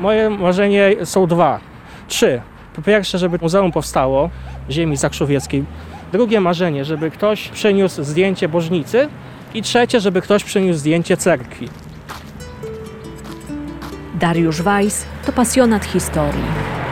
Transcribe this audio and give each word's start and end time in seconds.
Moje 0.00 0.30
marzenie 0.30 0.90
są 1.04 1.26
dwa, 1.26 1.60
trzy. 2.08 2.40
Po 2.76 2.82
pierwsze, 2.82 3.18
żeby 3.18 3.38
muzeum 3.42 3.72
powstało 3.72 4.30
w 4.68 4.72
ziemi 4.72 4.96
zakrzowieckiej. 4.96 5.64
Drugie 6.12 6.40
marzenie, 6.40 6.84
żeby 6.84 7.10
ktoś 7.10 7.48
przyniósł 7.48 8.02
zdjęcie 8.02 8.48
bożnicy. 8.48 9.08
I 9.54 9.62
trzecie, 9.62 10.00
żeby 10.00 10.22
ktoś 10.22 10.44
przyniósł 10.44 10.78
zdjęcie 10.78 11.16
cerkwi. 11.16 11.68
Dariusz 14.14 14.62
Weiss 14.62 15.06
to 15.26 15.32
pasjonat 15.32 15.84
historii. 15.84 16.44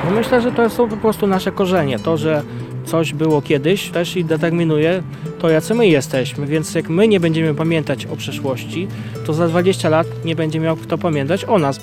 No 0.04 0.10
myślę, 0.10 0.40
że 0.40 0.52
to 0.52 0.70
są 0.70 0.88
po 0.88 0.96
prostu 0.96 1.26
nasze 1.26 1.52
korzenie. 1.52 1.98
To, 1.98 2.16
że 2.16 2.42
coś 2.84 3.12
było 3.12 3.42
kiedyś, 3.42 3.90
też 3.90 4.16
i 4.16 4.24
determinuje 4.24 5.02
to, 5.38 5.50
jacy 5.50 5.74
my 5.74 5.86
jesteśmy. 5.86 6.46
Więc 6.46 6.74
jak 6.74 6.88
my 6.88 7.08
nie 7.08 7.20
będziemy 7.20 7.54
pamiętać 7.54 8.06
o 8.06 8.16
przeszłości, 8.16 8.88
to 9.26 9.32
za 9.32 9.48
20 9.48 9.88
lat 9.88 10.06
nie 10.24 10.36
będzie 10.36 10.60
miał 10.60 10.76
kto 10.76 10.98
pamiętać 10.98 11.44
o 11.44 11.58
nas. 11.58 11.80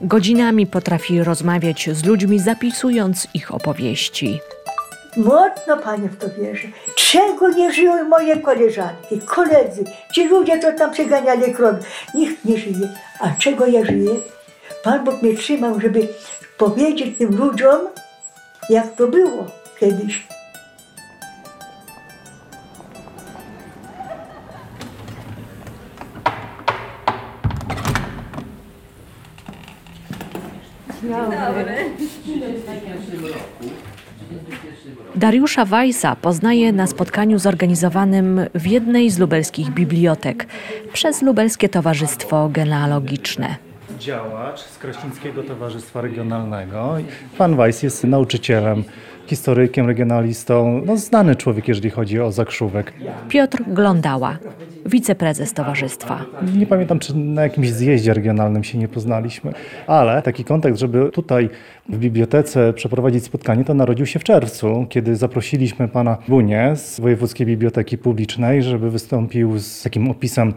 Godzinami 0.00 0.66
potrafi 0.66 1.22
rozmawiać 1.22 1.88
z 1.92 2.04
ludźmi, 2.04 2.38
zapisując 2.38 3.26
ich 3.34 3.54
opowieści. 3.54 4.40
Mocno 5.16 5.76
Pani 5.76 6.08
w 6.08 6.16
to 6.16 6.26
wierzę. 6.30 6.68
Czego 6.94 7.48
nie 7.48 7.72
żyją 7.72 8.08
moje 8.08 8.36
koleżanki, 8.36 9.20
koledzy, 9.26 9.84
ci 10.14 10.28
ludzie, 10.28 10.58
co 10.58 10.72
tam 10.72 10.90
przeganiali 10.92 11.54
krowy. 11.54 11.78
Nikt 12.14 12.44
nie 12.44 12.58
żyje. 12.58 12.88
A 13.20 13.30
czego 13.30 13.66
ja 13.66 13.84
żyję? 13.84 14.10
Pan 14.84 15.04
Bóg 15.04 15.22
mnie 15.22 15.36
trzymał, 15.36 15.80
żeby 15.80 16.08
powiedzieć 16.58 17.18
tym 17.18 17.36
ludziom, 17.36 17.78
jak 18.70 18.94
to 18.94 19.06
było 19.08 19.46
kiedyś. 19.80 20.26
Dariusza 35.14 35.64
Weissa 35.64 36.16
poznaje 36.16 36.72
na 36.72 36.86
spotkaniu 36.86 37.38
zorganizowanym 37.38 38.40
w 38.54 38.66
jednej 38.66 39.10
z 39.10 39.18
lubelskich 39.18 39.70
bibliotek 39.70 40.46
przez 40.92 41.22
Lubelskie 41.22 41.68
Towarzystwo 41.68 42.48
Genealogiczne. 42.48 43.56
działacz 43.98 44.60
z 44.60 44.78
Krościńskiego 44.78 45.42
Towarzystwa 45.42 46.00
Regionalnego. 46.00 46.96
Pan 47.38 47.56
Weiss 47.56 47.82
jest 47.82 48.04
nauczycielem, 48.04 48.84
historykiem, 49.30 49.86
regionalistą, 49.86 50.82
no 50.86 50.96
znany 50.96 51.36
człowiek, 51.36 51.68
jeżeli 51.68 51.90
chodzi 51.90 52.20
o 52.20 52.32
Zakrzówek. 52.32 52.92
Piotr 53.28 53.62
Glądała, 53.66 54.38
wiceprezes 54.86 55.52
towarzystwa. 55.52 56.24
Nie 56.56 56.66
pamiętam, 56.66 56.98
czy 56.98 57.16
na 57.16 57.42
jakimś 57.42 57.68
zjeździe 57.70 58.14
regionalnym 58.14 58.64
się 58.64 58.78
nie 58.78 58.88
poznaliśmy, 58.88 59.52
ale 59.86 60.22
taki 60.22 60.44
kontakt, 60.44 60.76
żeby 60.78 61.10
tutaj 61.12 61.48
w 61.88 61.98
bibliotece 61.98 62.72
przeprowadzić 62.72 63.24
spotkanie, 63.24 63.64
to 63.64 63.74
narodził 63.74 64.06
się 64.06 64.18
w 64.18 64.24
czerwcu, 64.24 64.86
kiedy 64.88 65.16
zaprosiliśmy 65.16 65.88
pana 65.88 66.18
Bunię 66.28 66.72
z 66.76 67.00
Wojewódzkiej 67.00 67.46
Biblioteki 67.46 67.98
Publicznej, 67.98 68.62
żeby 68.62 68.90
wystąpił 68.90 69.58
z 69.58 69.82
takim 69.82 70.10
opisem 70.10 70.52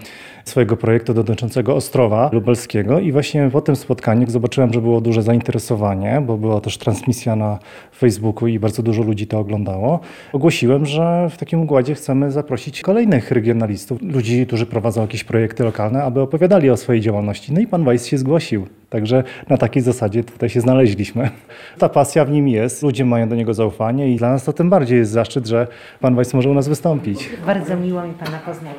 swojego 0.45 0.77
projektu 0.77 1.13
dotyczącego 1.13 1.75
Ostrowa 1.75 2.29
Lubelskiego 2.33 2.99
i 2.99 3.11
właśnie 3.11 3.49
po 3.51 3.61
tym 3.61 3.75
spotkaniu 3.75 4.29
zobaczyłem, 4.29 4.73
że 4.73 4.81
było 4.81 5.01
duże 5.01 5.21
zainteresowanie, 5.21 6.23
bo 6.27 6.37
była 6.37 6.61
też 6.61 6.77
transmisja 6.77 7.35
na 7.35 7.59
Facebooku 7.97 8.47
i 8.47 8.59
bardzo 8.63 8.83
dużo 8.83 9.03
ludzi 9.03 9.27
to 9.27 9.39
oglądało. 9.39 9.99
Ogłosiłem, 10.33 10.85
że 10.85 11.29
w 11.29 11.37
takim 11.37 11.61
układzie 11.61 11.95
chcemy 11.95 12.31
zaprosić 12.31 12.81
kolejnych 12.81 13.31
regionalistów, 13.31 14.01
ludzi, 14.01 14.45
którzy 14.47 14.65
prowadzą 14.65 15.01
jakieś 15.01 15.23
projekty 15.23 15.63
lokalne, 15.63 16.03
aby 16.03 16.21
opowiadali 16.21 16.69
o 16.69 16.77
swojej 16.77 17.01
działalności. 17.01 17.53
No 17.53 17.59
i 17.59 17.67
pan 17.67 17.85
Weiss 17.85 18.05
się 18.05 18.17
zgłosił. 18.17 18.67
Także 18.89 19.23
na 19.49 19.57
takiej 19.57 19.83
zasadzie 19.83 20.23
tutaj 20.23 20.49
się 20.49 20.61
znaleźliśmy. 20.61 21.29
Ta 21.79 21.89
pasja 21.89 22.25
w 22.25 22.31
nim 22.31 22.47
jest, 22.47 22.83
ludzie 22.83 23.05
mają 23.05 23.29
do 23.29 23.35
niego 23.35 23.53
zaufanie 23.53 24.13
i 24.13 24.15
dla 24.15 24.29
nas 24.29 24.43
to 24.43 24.53
tym 24.53 24.69
bardziej 24.69 24.97
jest 24.97 25.11
zaszczyt, 25.11 25.47
że 25.47 25.67
pan 25.99 26.15
Weiss 26.15 26.33
może 26.33 26.49
u 26.49 26.53
nas 26.53 26.67
wystąpić. 26.67 27.29
Bardzo 27.45 27.77
miło 27.77 28.01
mi 28.07 28.13
Pana 28.13 28.39
poznać. 28.45 28.77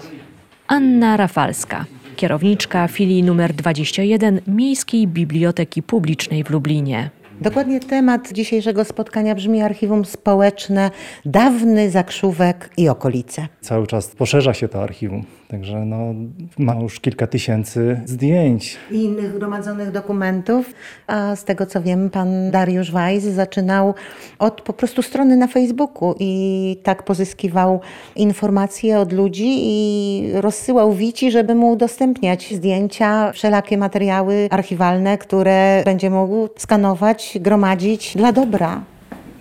Anna 0.67 1.17
Rafalska, 1.17 1.84
kierowniczka 2.17 2.89
filii 2.89 3.23
numer 3.23 3.53
21 3.53 4.41
Miejskiej 4.47 5.09
Biblioteki 5.09 5.83
Publicznej 5.83 6.44
w 6.44 6.50
Lublinie. 6.50 7.11
Dokładnie 7.41 7.81
temat 7.81 8.33
dzisiejszego 8.33 8.84
spotkania 8.84 9.34
brzmi 9.34 9.62
Archiwum 9.62 10.05
Społeczne, 10.05 10.91
dawny 11.25 11.91
Zakrzówek 11.91 12.71
i 12.77 12.89
okolice. 12.89 13.49
Cały 13.61 13.87
czas 13.87 14.09
poszerza 14.09 14.55
się 14.55 14.69
to 14.69 14.83
archiwum, 14.83 15.25
także 15.54 15.84
no, 15.84 16.15
ma 16.59 16.75
już 16.75 17.00
kilka 17.00 17.26
tysięcy 17.26 18.00
zdjęć. 18.04 18.76
I 18.91 19.04
innych 19.04 19.32
zgromadzonych 19.32 19.91
dokumentów. 19.91 20.72
A 21.06 21.37
z 21.37 21.44
tego 21.44 21.66
co 21.66 21.82
wiem, 21.82 22.10
pan 22.10 22.50
Dariusz 22.50 22.92
Weiss 22.92 23.25
zaczynał 23.25 23.94
od 24.38 24.60
po 24.60 24.72
prostu 24.72 25.03
strony 25.03 25.37
na 25.37 25.47
Facebooku 25.47 26.14
i 26.19 26.76
tak 26.82 27.03
pozyskiwał 27.03 27.81
informacje 28.16 28.98
od 28.98 29.12
ludzi 29.12 29.54
i 29.56 30.28
rozsyłał 30.34 30.93
wici, 30.93 31.31
żeby 31.31 31.54
mu 31.54 31.70
udostępniać 31.70 32.54
zdjęcia, 32.54 33.32
wszelakie 33.32 33.78
materiały 33.78 34.48
archiwalne, 34.50 35.19
które 35.19 35.82
będzie 35.84 36.10
mógł 36.10 36.48
skanować, 36.56 37.38
gromadzić 37.41 38.16
dla 38.16 38.32
dobra. 38.32 38.94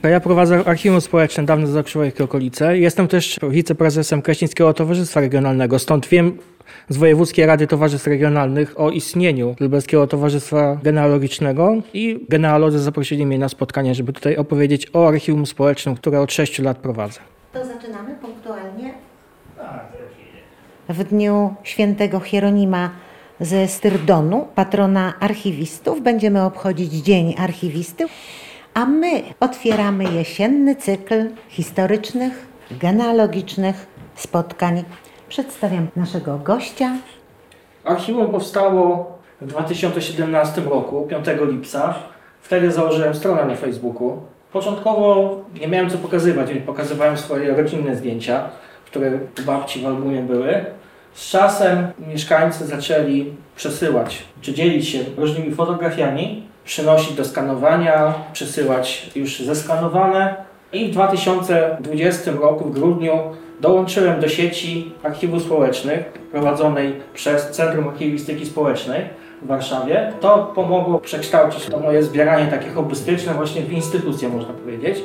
Ja 0.10 0.20
prowadzę 0.20 0.64
Archiwum 0.66 1.02
Społeczne 1.02 1.46
Dawne 1.46 1.68
Zakrzówek 1.68 2.20
i 2.20 2.24
okolice. 2.24 2.78
Jestem 2.78 3.08
też 3.08 3.40
wiceprezesem 3.50 4.22
Kraśnickiego 4.22 4.74
Towarzystwa 4.74 5.20
Regionalnego, 5.20 5.80
stąd 5.80 6.08
wiem 6.08 6.38
z 6.90 6.98
Wojewódzkiej 6.98 7.46
Rady 7.46 7.68
Towarzystw 7.68 8.08
Regionalnych 8.08 8.80
o 8.80 8.92
istnieniu 8.92 9.56
Lubelskiego 9.60 10.08
Towarzystwa 10.08 10.78
Genealogicznego 10.84 11.74
i 11.94 12.26
genealodzy 12.30 12.80
zaprosili 12.80 13.26
mnie 13.26 13.40
na 13.40 13.50
spotkanie, 13.50 13.96
żeby 13.96 14.14
tutaj 14.14 14.38
opowiedzieć 14.38 14.88
o 14.94 15.08
Archiwum 15.08 15.46
Społecznym, 15.46 15.96
które 15.96 16.22
od 16.22 16.32
6 16.32 16.60
lat 16.60 16.78
prowadzę. 16.78 17.20
To 17.54 17.66
zaczynamy 17.66 18.16
punktualnie. 18.22 18.94
W 20.90 21.04
dniu 21.04 21.56
świętego 21.64 22.20
Hieronima 22.20 22.90
ze 23.40 23.68
Styrdonu, 23.68 24.48
patrona 24.56 25.14
archiwistów, 25.20 26.02
będziemy 26.02 26.42
obchodzić 26.42 26.94
Dzień 26.94 27.36
Archiwisty, 27.38 28.06
a 28.74 28.86
my 28.86 29.24
otwieramy 29.40 30.04
jesienny 30.04 30.76
cykl 30.76 31.30
historycznych, 31.50 32.48
genealogicznych 32.72 33.88
spotkań. 34.16 34.84
Przedstawiam 35.30 35.88
naszego 35.96 36.38
gościa. 36.38 36.92
Archiwum 37.84 38.32
powstało 38.32 39.18
w 39.42 39.46
2017 39.46 40.62
roku, 40.62 41.08
5 41.10 41.26
lipca. 41.42 41.96
Wtedy 42.42 42.72
założyłem 42.72 43.16
stronę 43.16 43.46
na 43.46 43.56
Facebooku. 43.56 44.22
Początkowo 44.52 45.38
nie 45.62 45.68
miałem 45.68 45.90
co 45.90 45.98
pokazywać, 45.98 46.50
więc 46.50 46.66
pokazywałem 46.66 47.18
swoje 47.18 47.56
rodzinne 47.56 47.96
zdjęcia, 47.96 48.50
które 48.86 49.20
u 49.42 49.46
babci 49.46 49.82
w 49.82 49.86
albumie 49.86 50.22
były. 50.22 50.66
Z 51.14 51.30
czasem 51.30 51.88
mieszkańcy 52.08 52.66
zaczęli 52.66 53.34
przesyłać, 53.56 54.24
czy 54.42 54.54
dzielić 54.54 54.90
się 54.90 55.00
różnymi 55.18 55.52
fotografiami, 55.52 56.44
przynosić 56.66 57.14
do 57.14 57.26
skanowania, 57.26 58.14
przesyłać 58.34 59.10
już 59.16 59.40
zeskanowane. 59.40 60.36
I 60.74 60.88
w 60.88 60.92
2020 60.92 62.32
roku, 62.32 62.66
w 62.66 62.74
grudniu, 62.74 63.20
dołączyłem 63.62 64.22
do 64.22 64.30
sieci 64.30 64.92
archiwów 65.04 65.44
społecznych 65.44 66.06
prowadzonej 66.06 66.94
przez 67.14 67.52
Centrum 67.52 67.88
Archiwistyki 67.88 68.46
Społecznej 68.46 69.02
w 69.42 69.48
Warszawie. 69.48 70.14
To 70.22 70.52
pomogło 70.56 71.00
przekształcić 71.00 71.66
to 71.66 71.80
moje 71.80 72.04
zbieranie 72.04 72.52
takie 72.52 72.70
hobbystyczne 72.70 73.34
właśnie 73.34 73.62
w 73.62 73.72
instytucję, 73.72 74.30
można 74.30 74.54
powiedzieć. 74.54 74.98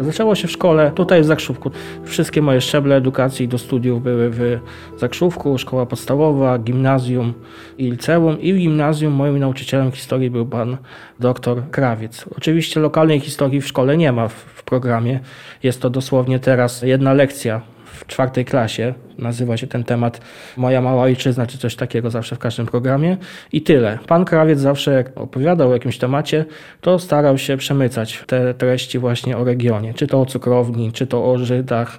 Zaczęło 0.00 0.34
się 0.34 0.48
w 0.48 0.50
szkole, 0.50 0.92
tutaj 0.94 1.22
w 1.22 1.24
Zakrzówku. 1.24 1.70
Wszystkie 2.04 2.42
moje 2.42 2.60
szczeble 2.60 2.96
edukacji 2.96 3.48
do 3.48 3.58
studiów 3.58 4.02
były 4.02 4.30
w 4.30 4.58
Zakrzówku, 4.96 5.58
szkoła 5.58 5.86
podstawowa, 5.86 6.58
gimnazjum 6.58 7.34
i 7.78 7.90
liceum. 7.90 8.40
I 8.40 8.54
w 8.54 8.56
gimnazjum 8.56 9.12
moim 9.12 9.38
nauczycielem 9.38 9.92
historii 9.92 10.30
był 10.30 10.46
pan 10.46 10.76
doktor 11.20 11.70
Krawiec. 11.70 12.24
Oczywiście 12.36 12.80
lokalnej 12.80 13.20
historii 13.20 13.60
w 13.60 13.66
szkole 13.66 13.96
nie 13.96 14.12
ma 14.12 14.28
w, 14.28 14.32
w 14.32 14.62
programie. 14.62 15.20
Jest 15.62 15.82
to 15.82 15.90
dosłownie 15.90 16.38
teraz 16.38 16.82
jedna 16.82 17.12
lekcja 17.12 17.75
w 17.96 18.06
czwartej 18.06 18.44
klasie. 18.44 18.94
nazywa 19.18 19.56
się 19.56 19.66
ten 19.66 19.84
temat 19.84 20.20
Moja 20.56 20.80
mała 20.80 21.02
ojczyzna, 21.02 21.46
czy 21.46 21.58
coś 21.58 21.76
takiego 21.76 22.10
zawsze 22.10 22.36
w 22.36 22.38
każdym 22.38 22.66
programie. 22.66 23.16
I 23.52 23.62
tyle. 23.62 23.98
Pan 24.06 24.24
Krawiec 24.24 24.58
zawsze 24.58 24.92
jak 24.92 25.18
opowiadał 25.18 25.70
o 25.70 25.72
jakimś 25.72 25.98
temacie, 25.98 26.44
to 26.80 26.98
starał 26.98 27.38
się 27.38 27.56
przemycać 27.56 28.24
te 28.26 28.54
treści 28.54 28.98
właśnie 28.98 29.36
o 29.36 29.44
regionie. 29.44 29.94
Czy 29.94 30.06
to 30.06 30.20
o 30.20 30.26
cukrowni, 30.26 30.92
czy 30.92 31.06
to 31.06 31.30
o 31.30 31.38
Żydach, 31.38 31.98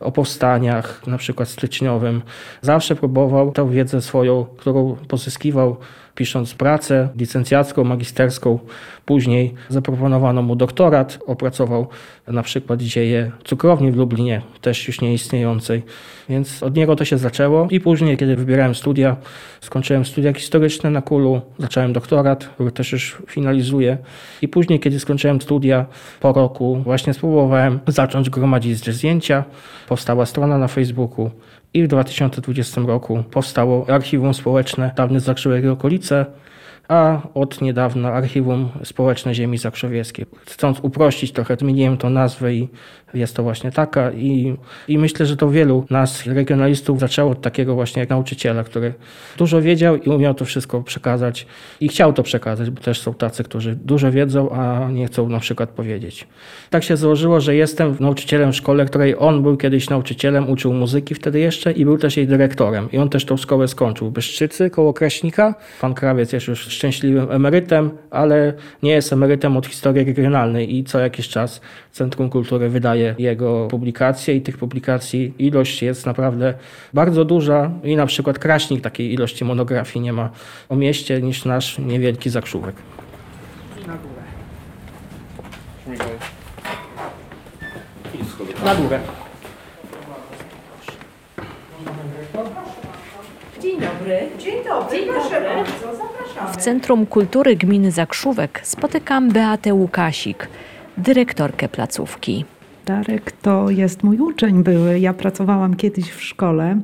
o 0.00 0.12
powstaniach, 0.12 1.06
na 1.06 1.18
przykład 1.18 1.48
styczniowym. 1.48 2.22
Zawsze 2.62 2.96
próbował 2.96 3.52
tę 3.52 3.70
wiedzę 3.70 4.00
swoją, 4.00 4.44
którą 4.44 4.96
pozyskiwał 5.08 5.76
pisząc 6.14 6.54
pracę 6.54 7.08
licencjacką, 7.16 7.84
magisterską. 7.84 8.58
Później 9.04 9.54
zaproponowano 9.68 10.42
mu 10.42 10.56
doktorat, 10.56 11.18
opracował 11.26 11.88
na 12.28 12.42
przykład 12.42 12.82
dzieje 12.82 13.30
cukrowni 13.44 13.92
w 13.92 13.96
Lublinie, 13.96 14.42
też 14.60 14.88
już 14.88 15.00
nieistniejącej. 15.00 15.82
Więc 16.28 16.62
od 16.62 16.76
niego 16.76 16.96
to 16.96 17.04
się 17.04 17.18
zaczęło 17.18 17.68
i 17.70 17.80
później, 17.80 18.16
kiedy 18.16 18.36
wybierałem 18.36 18.74
studia, 18.74 19.16
skończyłem 19.60 20.04
studia 20.04 20.32
historyczne 20.32 20.90
na 20.90 21.02
Kulu, 21.02 21.40
zacząłem 21.58 21.92
doktorat, 21.92 22.44
który 22.44 22.72
też 22.72 22.92
już 22.92 23.22
finalizuję 23.26 23.98
i 24.42 24.48
później, 24.48 24.80
kiedy 24.80 25.00
skończyłem 25.00 25.40
studia 25.40 25.86
po 26.20 26.32
roku, 26.32 26.76
właśnie 26.84 27.14
spróbowałem 27.14 27.80
zacząć 27.86 28.30
gromadzić 28.30 28.78
zdjęcia. 28.78 29.44
Powstała 29.88 30.26
strona 30.26 30.58
na 30.58 30.68
Facebooku, 30.68 31.30
i 31.74 31.82
w 31.82 31.88
2020 31.88 32.80
roku 32.80 33.24
powstało 33.30 33.90
Archiwum 33.90 34.34
Społeczne 34.34 34.90
Dawny 34.96 35.20
Zakrzyłek 35.20 35.64
i 35.64 35.68
okolice, 35.68 36.26
a 36.88 37.20
od 37.34 37.60
niedawna 37.60 38.12
Archiwum 38.12 38.68
Społeczne 38.84 39.34
Ziemi 39.34 39.58
Zakrzowieckiej. 39.58 40.26
Chcąc 40.46 40.80
uprościć 40.82 41.32
trochę, 41.32 41.56
zmieniłem 41.56 41.96
tą 41.96 42.10
nazwę 42.10 42.54
i 42.54 42.68
jest 43.14 43.36
to 43.36 43.42
właśnie 43.42 43.72
taka 43.72 44.12
i, 44.12 44.56
i 44.88 44.98
myślę, 44.98 45.26
że 45.26 45.36
to 45.36 45.50
wielu 45.50 45.86
nas, 45.90 46.26
regionalistów, 46.26 47.00
zaczęło 47.00 47.30
od 47.30 47.40
takiego 47.40 47.74
właśnie 47.74 48.06
nauczyciela, 48.10 48.64
który 48.64 48.94
dużo 49.38 49.62
wiedział 49.62 49.96
i 49.96 50.08
umiał 50.08 50.34
to 50.34 50.44
wszystko 50.44 50.82
przekazać 50.82 51.46
i 51.80 51.88
chciał 51.88 52.12
to 52.12 52.22
przekazać, 52.22 52.70
bo 52.70 52.80
też 52.80 53.00
są 53.00 53.14
tacy, 53.14 53.44
którzy 53.44 53.76
dużo 53.76 54.12
wiedzą, 54.12 54.50
a 54.50 54.90
nie 54.90 55.06
chcą 55.06 55.28
na 55.28 55.40
przykład 55.40 55.70
powiedzieć. 55.70 56.26
Tak 56.70 56.84
się 56.84 56.96
złożyło, 56.96 57.40
że 57.40 57.54
jestem 57.54 57.96
nauczycielem 58.00 58.52
w 58.52 58.56
szkole, 58.56 58.86
której 58.86 59.14
on 59.18 59.42
był 59.42 59.56
kiedyś 59.56 59.90
nauczycielem, 59.90 60.50
uczył 60.50 60.72
muzyki 60.72 61.14
wtedy 61.14 61.40
jeszcze 61.40 61.72
i 61.72 61.84
był 61.84 61.98
też 61.98 62.16
jej 62.16 62.26
dyrektorem. 62.26 62.92
I 62.92 62.98
on 62.98 63.08
też 63.08 63.24
tą 63.24 63.36
szkołę 63.36 63.68
skończył. 63.68 64.10
Byszczycy 64.10 64.70
koło 64.70 64.92
Kraśnika. 64.92 65.54
Pan 65.80 65.94
Krawiec 65.94 66.32
jest 66.32 66.46
już 66.46 66.73
szczęśliwym 66.74 67.30
emerytem, 67.30 67.90
ale 68.10 68.52
nie 68.82 68.90
jest 68.90 69.12
emerytem 69.12 69.56
od 69.56 69.66
historii 69.66 70.04
regionalnej 70.04 70.76
i 70.76 70.84
co 70.84 70.98
jakiś 70.98 71.28
czas 71.28 71.60
Centrum 71.92 72.30
Kultury 72.30 72.68
wydaje 72.68 73.14
jego 73.18 73.68
publikacje 73.68 74.34
i 74.34 74.40
tych 74.40 74.58
publikacji 74.58 75.34
ilość 75.38 75.82
jest 75.82 76.06
naprawdę 76.06 76.54
bardzo 76.94 77.24
duża 77.24 77.70
i 77.84 77.96
na 77.96 78.06
przykład 78.06 78.38
Kraśnik 78.38 78.80
takiej 78.80 79.12
ilości 79.12 79.44
monografii 79.44 80.04
nie 80.04 80.12
ma 80.12 80.30
o 80.68 80.76
mieście 80.76 81.22
niż 81.22 81.44
nasz 81.44 81.78
niewielki 81.78 82.30
Zakrzówek. 82.30 82.74
Na 83.86 83.96
górę. 83.96 84.22
Na 88.64 88.74
górę. 88.74 89.23
Dzień 93.74 93.82
dobry. 93.82 94.18
Dzień 94.38 94.54
dobry. 94.64 94.98
Dzień 94.98 95.08
proszę 95.08 95.40
bardzo, 95.40 95.96
zapraszamy. 95.96 96.52
W 96.52 96.56
Centrum 96.56 97.06
Kultury 97.06 97.56
Gminy 97.56 97.90
Zakrzówek 97.90 98.60
spotykam 98.64 99.28
Beatę 99.28 99.74
Łukasik, 99.74 100.48
dyrektorkę 100.98 101.68
placówki. 101.68 102.44
Darek 102.84 103.32
to 103.32 103.70
jest 103.70 104.02
mój 104.02 104.18
uczeń 104.18 104.62
były. 104.62 104.98
Ja 105.00 105.14
pracowałam 105.14 105.76
kiedyś 105.76 106.10
w 106.10 106.22
szkole 106.22 106.80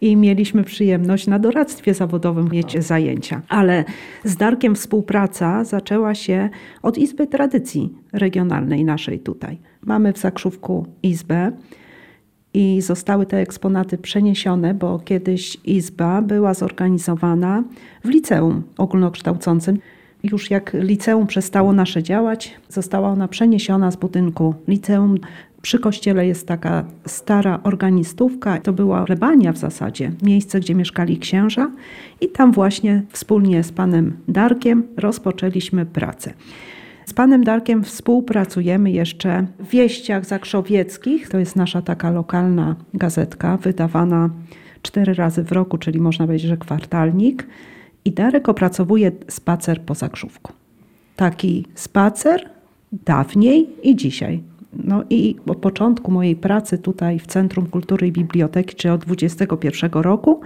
i 0.00 0.16
mieliśmy 0.16 0.64
przyjemność 0.64 1.26
na 1.26 1.38
doradztwie 1.38 1.94
zawodowym 1.94 2.48
mieć 2.52 2.84
zajęcia. 2.84 3.40
Ale 3.48 3.84
z 4.24 4.36
Darkiem 4.36 4.74
współpraca 4.74 5.64
zaczęła 5.64 6.14
się 6.14 6.48
od 6.82 6.98
Izby 6.98 7.26
Tradycji 7.26 7.94
Regionalnej 8.12 8.84
naszej 8.84 9.20
tutaj. 9.20 9.58
Mamy 9.82 10.12
w 10.12 10.18
Zakrzówku 10.18 10.86
izbę 11.02 11.52
i 12.54 12.80
zostały 12.80 13.26
te 13.26 13.38
eksponaty 13.38 13.98
przeniesione, 13.98 14.74
bo 14.74 14.98
kiedyś 14.98 15.56
izba 15.64 16.22
była 16.22 16.54
zorganizowana 16.54 17.64
w 18.04 18.08
liceum 18.08 18.62
ogólnokształcącym. 18.78 19.78
Już 20.22 20.50
jak 20.50 20.72
liceum 20.74 21.26
przestało 21.26 21.72
nasze 21.72 22.02
działać, 22.02 22.54
została 22.68 23.08
ona 23.08 23.28
przeniesiona 23.28 23.90
z 23.90 23.96
budynku 23.96 24.54
liceum. 24.68 25.18
Przy 25.62 25.78
kościele 25.78 26.26
jest 26.26 26.48
taka 26.48 26.84
stara 27.06 27.60
organistówka. 27.62 28.58
To 28.58 28.72
była 28.72 29.04
plebania 29.04 29.52
w 29.52 29.58
zasadzie, 29.58 30.12
miejsce, 30.22 30.60
gdzie 30.60 30.74
mieszkali 30.74 31.18
księża. 31.18 31.70
I 32.20 32.28
tam 32.28 32.52
właśnie 32.52 33.02
wspólnie 33.12 33.62
z 33.64 33.72
panem 33.72 34.16
Darkiem 34.28 34.82
rozpoczęliśmy 34.96 35.86
pracę. 35.86 36.32
Z 37.12 37.14
panem 37.14 37.44
Darkiem 37.44 37.84
współpracujemy 37.84 38.90
jeszcze 38.90 39.46
w 39.58 39.68
Wieściach 39.68 40.24
Zakrzowieckich. 40.24 41.28
To 41.28 41.38
jest 41.38 41.56
nasza 41.56 41.82
taka 41.82 42.10
lokalna 42.10 42.76
gazetka, 42.94 43.56
wydawana 43.56 44.30
cztery 44.82 45.14
razy 45.14 45.42
w 45.42 45.52
roku, 45.52 45.78
czyli 45.78 46.00
można 46.00 46.26
powiedzieć, 46.26 46.48
że 46.48 46.56
kwartalnik. 46.56 47.46
I 48.04 48.12
Darek 48.12 48.48
opracowuje 48.48 49.12
spacer 49.28 49.80
po 49.80 49.94
Zakrzówku. 49.94 50.52
Taki 51.16 51.66
spacer 51.74 52.50
dawniej 52.92 53.68
i 53.82 53.96
dzisiaj. 53.96 54.42
No 54.72 55.04
i 55.10 55.36
od 55.46 55.58
początku 55.58 56.10
mojej 56.10 56.36
pracy 56.36 56.78
tutaj 56.78 57.18
w 57.18 57.26
Centrum 57.26 57.66
Kultury 57.66 58.06
i 58.06 58.12
Biblioteki, 58.12 58.76
czy 58.76 58.92
od 58.92 59.04
21 59.04 59.90
roku, 59.92 60.40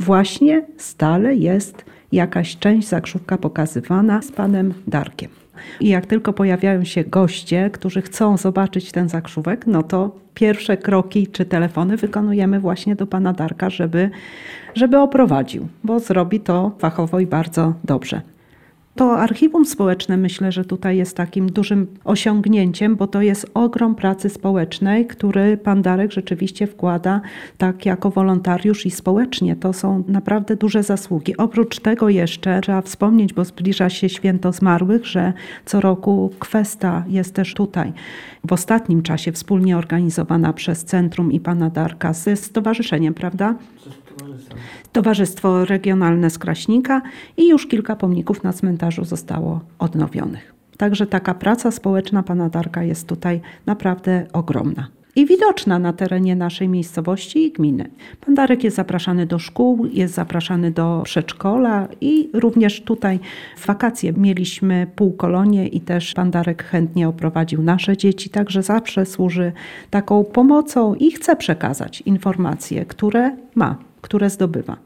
właśnie 0.00 0.66
stale 0.76 1.34
jest 1.34 1.84
jakaś 2.12 2.56
część 2.58 2.88
Zakrzówka 2.88 3.38
pokazywana 3.38 4.22
z 4.22 4.32
panem 4.32 4.74
Darkiem. 4.86 5.41
I 5.80 5.88
jak 5.88 6.06
tylko 6.06 6.32
pojawiają 6.32 6.84
się 6.84 7.04
goście, 7.04 7.70
którzy 7.70 8.02
chcą 8.02 8.36
zobaczyć 8.36 8.92
ten 8.92 9.08
zakrzówek, 9.08 9.66
no 9.66 9.82
to 9.82 10.16
pierwsze 10.34 10.76
kroki 10.76 11.26
czy 11.26 11.44
telefony 11.44 11.96
wykonujemy 11.96 12.60
właśnie 12.60 12.96
do 12.96 13.06
pana 13.06 13.32
Darka, 13.32 13.70
żeby, 13.70 14.10
żeby 14.74 14.98
oprowadził, 14.98 15.68
bo 15.84 16.00
zrobi 16.00 16.40
to 16.40 16.72
fachowo 16.78 17.20
i 17.20 17.26
bardzo 17.26 17.74
dobrze. 17.84 18.31
To 18.94 19.18
archiwum 19.18 19.64
społeczne 19.64 20.16
myślę, 20.16 20.52
że 20.52 20.64
tutaj 20.64 20.96
jest 20.96 21.16
takim 21.16 21.50
dużym 21.50 21.86
osiągnięciem, 22.04 22.96
bo 22.96 23.06
to 23.06 23.22
jest 23.22 23.50
ogrom 23.54 23.94
pracy 23.94 24.28
społecznej, 24.30 25.06
który 25.06 25.56
pan 25.56 25.82
Darek 25.82 26.12
rzeczywiście 26.12 26.66
wkłada 26.66 27.20
tak 27.58 27.86
jako 27.86 28.10
wolontariusz 28.10 28.86
i 28.86 28.90
społecznie. 28.90 29.56
To 29.56 29.72
są 29.72 30.04
naprawdę 30.08 30.56
duże 30.56 30.82
zasługi. 30.82 31.36
Oprócz 31.36 31.80
tego 31.80 32.08
jeszcze 32.08 32.60
trzeba 32.60 32.82
wspomnieć, 32.82 33.32
bo 33.32 33.44
zbliża 33.44 33.90
się 33.90 34.08
święto 34.08 34.52
zmarłych, 34.52 35.06
że 35.06 35.32
co 35.64 35.80
roku 35.80 36.30
kwesta 36.38 37.04
jest 37.08 37.34
też 37.34 37.54
tutaj 37.54 37.92
w 38.48 38.52
ostatnim 38.52 39.02
czasie 39.02 39.32
wspólnie 39.32 39.78
organizowana 39.78 40.52
przez 40.52 40.84
Centrum 40.84 41.32
i 41.32 41.40
pana 41.40 41.70
Darka 41.70 42.12
ze 42.12 42.36
stowarzyszeniem, 42.36 43.14
prawda? 43.14 43.54
Towarzystwo 44.92 45.64
Regionalne 45.64 46.30
z 46.30 46.38
Kraśnika 46.38 47.02
i 47.36 47.48
już 47.48 47.66
kilka 47.66 47.96
pomników 47.96 48.42
na 48.42 48.52
cmentarzu 48.52 49.04
zostało 49.04 49.60
odnowionych. 49.78 50.54
Także 50.76 51.06
taka 51.06 51.34
praca 51.34 51.70
społeczna 51.70 52.22
pana 52.22 52.48
Darka 52.48 52.82
jest 52.82 53.08
tutaj 53.08 53.40
naprawdę 53.66 54.26
ogromna. 54.32 54.88
I 55.16 55.26
widoczna 55.26 55.78
na 55.78 55.92
terenie 55.92 56.36
naszej 56.36 56.68
miejscowości 56.68 57.46
i 57.46 57.52
gminy. 57.52 57.90
Pan 58.26 58.34
Darek 58.34 58.64
jest 58.64 58.76
zapraszany 58.76 59.26
do 59.26 59.38
szkół, 59.38 59.86
jest 59.86 60.14
zapraszany 60.14 60.70
do 60.70 61.00
przedszkola 61.04 61.88
i 62.00 62.30
również 62.32 62.80
tutaj 62.80 63.20
w 63.56 63.66
wakacje 63.66 64.12
mieliśmy 64.12 64.86
półkolonie 64.96 65.68
i 65.68 65.80
też 65.80 66.14
pan 66.14 66.30
Darek 66.30 66.62
chętnie 66.62 67.08
oprowadził 67.08 67.62
nasze 67.62 67.96
dzieci, 67.96 68.30
także 68.30 68.62
zawsze 68.62 69.06
służy 69.06 69.52
taką 69.90 70.24
pomocą 70.24 70.94
i 70.94 71.10
chce 71.10 71.36
przekazać 71.36 72.00
informacje, 72.00 72.84
które 72.84 73.36
ma 73.54 73.76
które 74.02 74.30
zdobywa. 74.30 74.76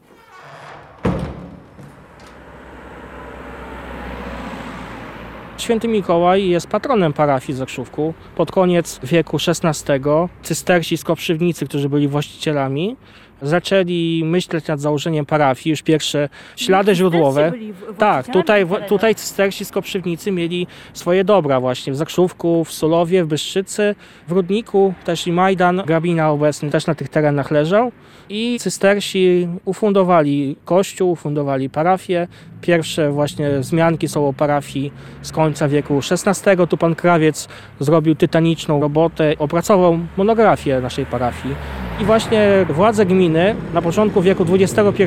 Święty 5.57 5.87
Mikołaj 5.87 6.49
jest 6.49 6.67
patronem 6.67 7.13
parafii 7.13 7.57
Zakrzówku. 7.57 8.13
Pod 8.35 8.51
koniec 8.51 8.99
wieku 9.03 9.37
XVI 9.47 10.01
cystersi 10.43 10.97
z 10.97 11.03
Koprzywnicy, 11.03 11.65
którzy 11.65 11.89
byli 11.89 12.07
właścicielami, 12.07 12.95
zaczęli 13.41 14.23
myśleć 14.25 14.67
nad 14.67 14.79
założeniem 14.79 15.25
parafii, 15.25 15.71
już 15.71 15.81
pierwsze 15.81 16.29
ślady 16.55 16.95
źródłowe. 16.95 17.51
Tak, 17.97 18.27
tutaj, 18.27 18.65
tutaj 18.87 19.15
cystersi 19.15 19.65
z 19.65 19.71
Koprzywnicy 19.71 20.31
mieli 20.31 20.67
swoje 20.93 21.23
dobra 21.23 21.59
właśnie 21.59 21.93
w 21.93 21.95
Zakrzówku, 21.95 22.63
w 22.63 22.71
Sulowie, 22.71 23.23
w 23.23 23.27
Byszczycy, 23.27 23.95
w 24.27 24.31
Rudniku, 24.31 24.93
też 25.05 25.27
i 25.27 25.31
Majdan, 25.31 25.81
Grabina 25.85 26.31
obecny 26.31 26.69
też 26.69 26.87
na 26.87 26.95
tych 26.95 27.09
terenach 27.09 27.51
leżał. 27.51 27.91
I 28.29 28.57
cystersi 28.59 29.47
ufundowali 29.65 30.55
kościół, 30.65 31.11
ufundowali 31.11 31.69
parafię. 31.69 32.27
Pierwsze 32.61 33.11
właśnie 33.11 33.59
wzmianki 33.59 34.07
są 34.07 34.27
o 34.27 34.33
parafii 34.33 34.91
z 35.21 35.31
końca 35.31 35.67
wieku 35.67 35.99
XVI. 36.11 36.67
Tu 36.69 36.77
pan 36.77 36.95
Krawiec 36.95 37.47
zrobił 37.79 38.15
tytaniczną 38.15 38.81
robotę, 38.81 39.33
opracował 39.39 39.99
monografię 40.17 40.81
naszej 40.81 41.05
parafii 41.05 41.55
I 42.01 42.05
właśnie 42.05 42.65
władze 42.69 43.05
gminy 43.05 43.55
na 43.73 43.81
początku 43.81 44.21
wieku 44.21 44.45
XXI 44.53 45.03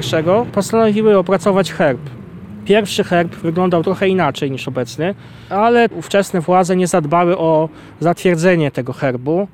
postanowiły 0.53 1.19
opracować 1.19 1.73
herb. 1.73 2.01
Pierwszy 2.65 3.05
herb 3.05 3.35
wyglądał 3.35 3.83
trochę 3.83 4.09
inaczej 4.09 4.51
niż 4.51 4.69
obecny, 4.69 5.15
ale 5.51 5.89
ówczesne 5.99 6.41
władze 6.41 6.77
nie 6.77 6.87
zadbały 6.87 7.39
o 7.39 7.69
zatwierdzenie 8.01 8.71
tego 8.71 8.93
herbu 8.93 9.49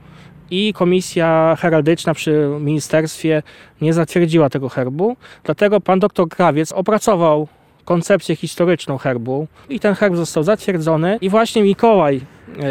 i 0.50 0.72
komisja 0.72 1.56
heraldyczna 1.60 2.14
przy 2.14 2.48
ministerstwie 2.60 3.42
nie 3.80 3.92
zatwierdziła 3.92 4.50
tego 4.50 4.68
herbu. 4.68 5.16
Dlatego 5.44 5.80
pan 5.80 5.98
doktor 5.98 6.28
Krawiec 6.28 6.72
opracował 6.72 7.48
koncepcję 7.84 8.36
historyczną 8.36 8.98
herbu 8.98 9.46
i 9.68 9.80
ten 9.80 9.94
herb 9.94 10.16
został 10.16 10.42
zatwierdzony 10.42 11.18
i 11.20 11.30
właśnie 11.30 11.62
Mikołaj 11.62 12.20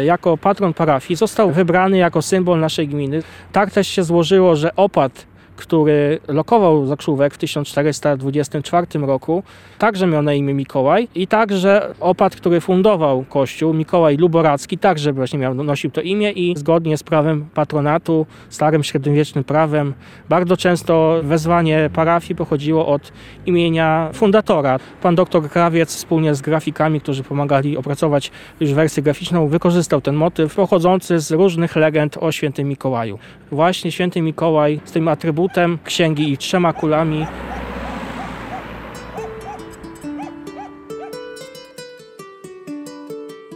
jako 0.04 0.36
patron 0.36 0.74
parafii 0.74 1.16
został 1.16 1.50
wybrany 1.50 1.98
jako 1.98 2.22
symbol 2.22 2.60
naszej 2.60 2.88
gminy. 2.88 3.22
Tak 3.52 3.70
też 3.70 3.88
się 3.88 4.04
złożyło, 4.04 4.56
że 4.56 4.76
opat 4.76 5.26
który 5.56 6.18
lokował 6.28 6.86
Zakrzówek 6.86 7.34
w 7.34 7.38
1424 7.38 8.86
roku, 9.00 9.42
także 9.78 10.06
miał 10.06 10.22
na 10.22 10.34
imię 10.34 10.54
Mikołaj 10.54 11.08
i 11.14 11.26
także 11.26 11.94
opat, 12.00 12.36
który 12.36 12.60
fundował 12.60 13.24
kościół, 13.28 13.74
Mikołaj 13.74 14.16
Luboracki, 14.16 14.78
także 14.78 15.12
właśnie 15.12 15.38
miał, 15.38 15.54
nosił 15.54 15.90
to 15.90 16.00
imię 16.00 16.30
i 16.32 16.54
zgodnie 16.56 16.96
z 16.98 17.02
prawem 17.02 17.46
patronatu, 17.54 18.26
starym 18.48 18.84
średniowiecznym 18.84 19.44
prawem, 19.44 19.94
bardzo 20.28 20.56
często 20.56 21.20
wezwanie 21.22 21.90
parafii 21.94 22.36
pochodziło 22.36 22.86
od 22.86 23.12
imienia 23.46 24.10
fundatora. 24.12 24.78
Pan 25.02 25.14
doktor 25.14 25.50
Krawiec 25.50 25.96
wspólnie 25.96 26.34
z 26.34 26.40
grafikami, 26.40 27.00
którzy 27.00 27.22
pomagali 27.22 27.76
opracować 27.76 28.30
już 28.60 28.72
wersję 28.72 29.02
graficzną, 29.02 29.48
wykorzystał 29.48 30.00
ten 30.00 30.14
motyw 30.14 30.54
pochodzący 30.54 31.20
z 31.20 31.30
różnych 31.30 31.76
legend 31.76 32.16
o 32.20 32.32
świętym 32.32 32.68
Mikołaju. 32.68 33.18
Właśnie 33.50 33.92
święty 33.92 34.22
Mikołaj 34.22 34.80
z 34.84 34.92
tym 34.92 35.08
atrybutem 35.08 35.78
księgi 35.84 36.32
i 36.32 36.38
trzema 36.38 36.72
kulami 36.72 37.26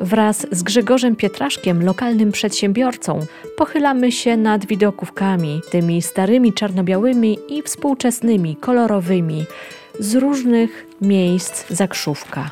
Wraz 0.00 0.46
z 0.50 0.62
Grzegorzem 0.62 1.16
Pietraszkiem, 1.16 1.84
lokalnym 1.84 2.32
przedsiębiorcą, 2.32 3.26
pochylamy 3.56 4.12
się 4.12 4.36
nad 4.36 4.66
widokówkami, 4.66 5.60
tymi 5.70 6.02
starymi 6.02 6.52
czarno-białymi 6.52 7.38
i 7.48 7.62
współczesnymi, 7.62 8.56
kolorowymi, 8.56 9.44
z 9.98 10.14
różnych 10.14 10.86
miejsc 11.00 11.68
Zakrzówka. 11.70 12.50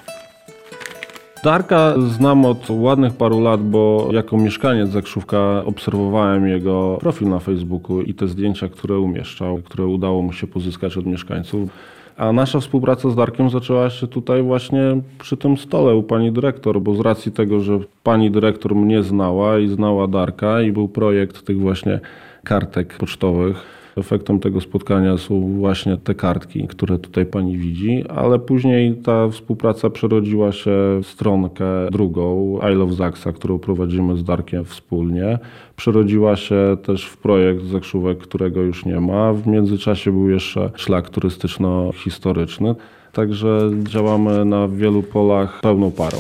Darka 1.45 1.95
znam 1.99 2.45
od 2.45 2.71
ładnych 2.71 3.13
paru 3.13 3.41
lat, 3.41 3.63
bo 3.63 4.09
jako 4.13 4.37
mieszkaniec 4.37 4.91
Zakrzówka 4.91 5.65
obserwowałem 5.65 6.49
jego 6.49 6.99
profil 7.01 7.29
na 7.29 7.39
Facebooku 7.39 8.01
i 8.01 8.15
te 8.15 8.29
zdjęcia, 8.29 8.69
które 8.69 8.99
umieszczał, 8.99 9.57
które 9.57 9.87
udało 9.87 10.23
mu 10.23 10.33
się 10.33 10.47
pozyskać 10.47 10.97
od 10.97 11.07
mieszkańców. 11.07 11.71
A 12.17 12.33
nasza 12.33 12.61
współpraca 12.61 13.11
z 13.11 13.17
Darkiem 13.17 13.51
zaczęła 13.51 13.91
się 13.91 14.07
tutaj 14.07 14.43
właśnie 14.43 14.81
przy 15.19 15.37
tym 15.37 15.57
stole 15.57 15.95
u 15.95 16.03
pani 16.03 16.33
dyrektor, 16.33 16.81
bo 16.81 16.95
z 16.95 17.01
racji 17.01 17.33
tego, 17.33 17.61
że 17.61 17.79
pani 18.03 18.31
dyrektor 18.31 18.75
mnie 18.75 19.03
znała 19.03 19.59
i 19.59 19.69
znała 19.69 20.09
Darka 20.09 20.63
i 20.63 20.73
był 20.73 20.89
projekt 20.89 21.43
tych 21.43 21.61
właśnie 21.61 22.01
kartek 22.45 22.97
pocztowych, 22.97 23.78
Efektem 23.99 24.41
tego 24.41 24.61
spotkania 24.61 25.19
są 25.19 25.59
właśnie 25.59 25.97
te 25.97 26.15
kartki, 26.15 26.69
które 26.69 26.99
tutaj 26.99 27.27
pani 27.27 27.59
widzi, 27.59 28.05
ale 28.09 28.39
później 28.39 28.95
ta 28.95 29.29
współpraca 29.29 29.91
przerodziła 29.91 30.53
się 30.53 30.71
w 31.03 31.07
stronkę 31.07 31.65
drugą, 31.91 32.59
I 32.73 32.75
Love 32.75 32.93
Zaksa, 32.93 33.33
którą 33.33 33.59
prowadzimy 33.59 34.17
z 34.17 34.25
Darkiem 34.25 34.65
wspólnie. 34.65 35.39
Przerodziła 35.77 36.37
się 36.37 36.77
też 36.83 37.07
w 37.07 37.17
projekt 37.17 37.65
Zakrzówek, 37.65 38.19
którego 38.19 38.63
już 38.63 38.85
nie 38.85 39.01
ma. 39.01 39.33
W 39.33 39.47
międzyczasie 39.47 40.13
był 40.13 40.31
jeszcze 40.31 40.71
szlak 40.77 41.11
turystyczno-historyczny. 41.11 42.75
Także 43.13 43.71
działamy 43.83 44.45
na 44.45 44.69
wielu 44.69 45.03
polach 45.03 45.61
pełną 45.61 45.91
parą. 45.91 46.19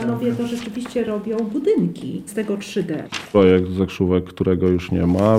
Panowie 0.00 0.32
to 0.32 0.46
rzeczywiście 0.46 1.04
robią 1.04 1.36
budynki 1.36 2.22
z 2.26 2.34
tego 2.34 2.54
3D. 2.56 3.02
Projekt 3.32 3.70
Zakrzówek, 3.70 4.24
którego 4.24 4.68
już 4.68 4.90
nie 4.90 5.06
ma. 5.06 5.38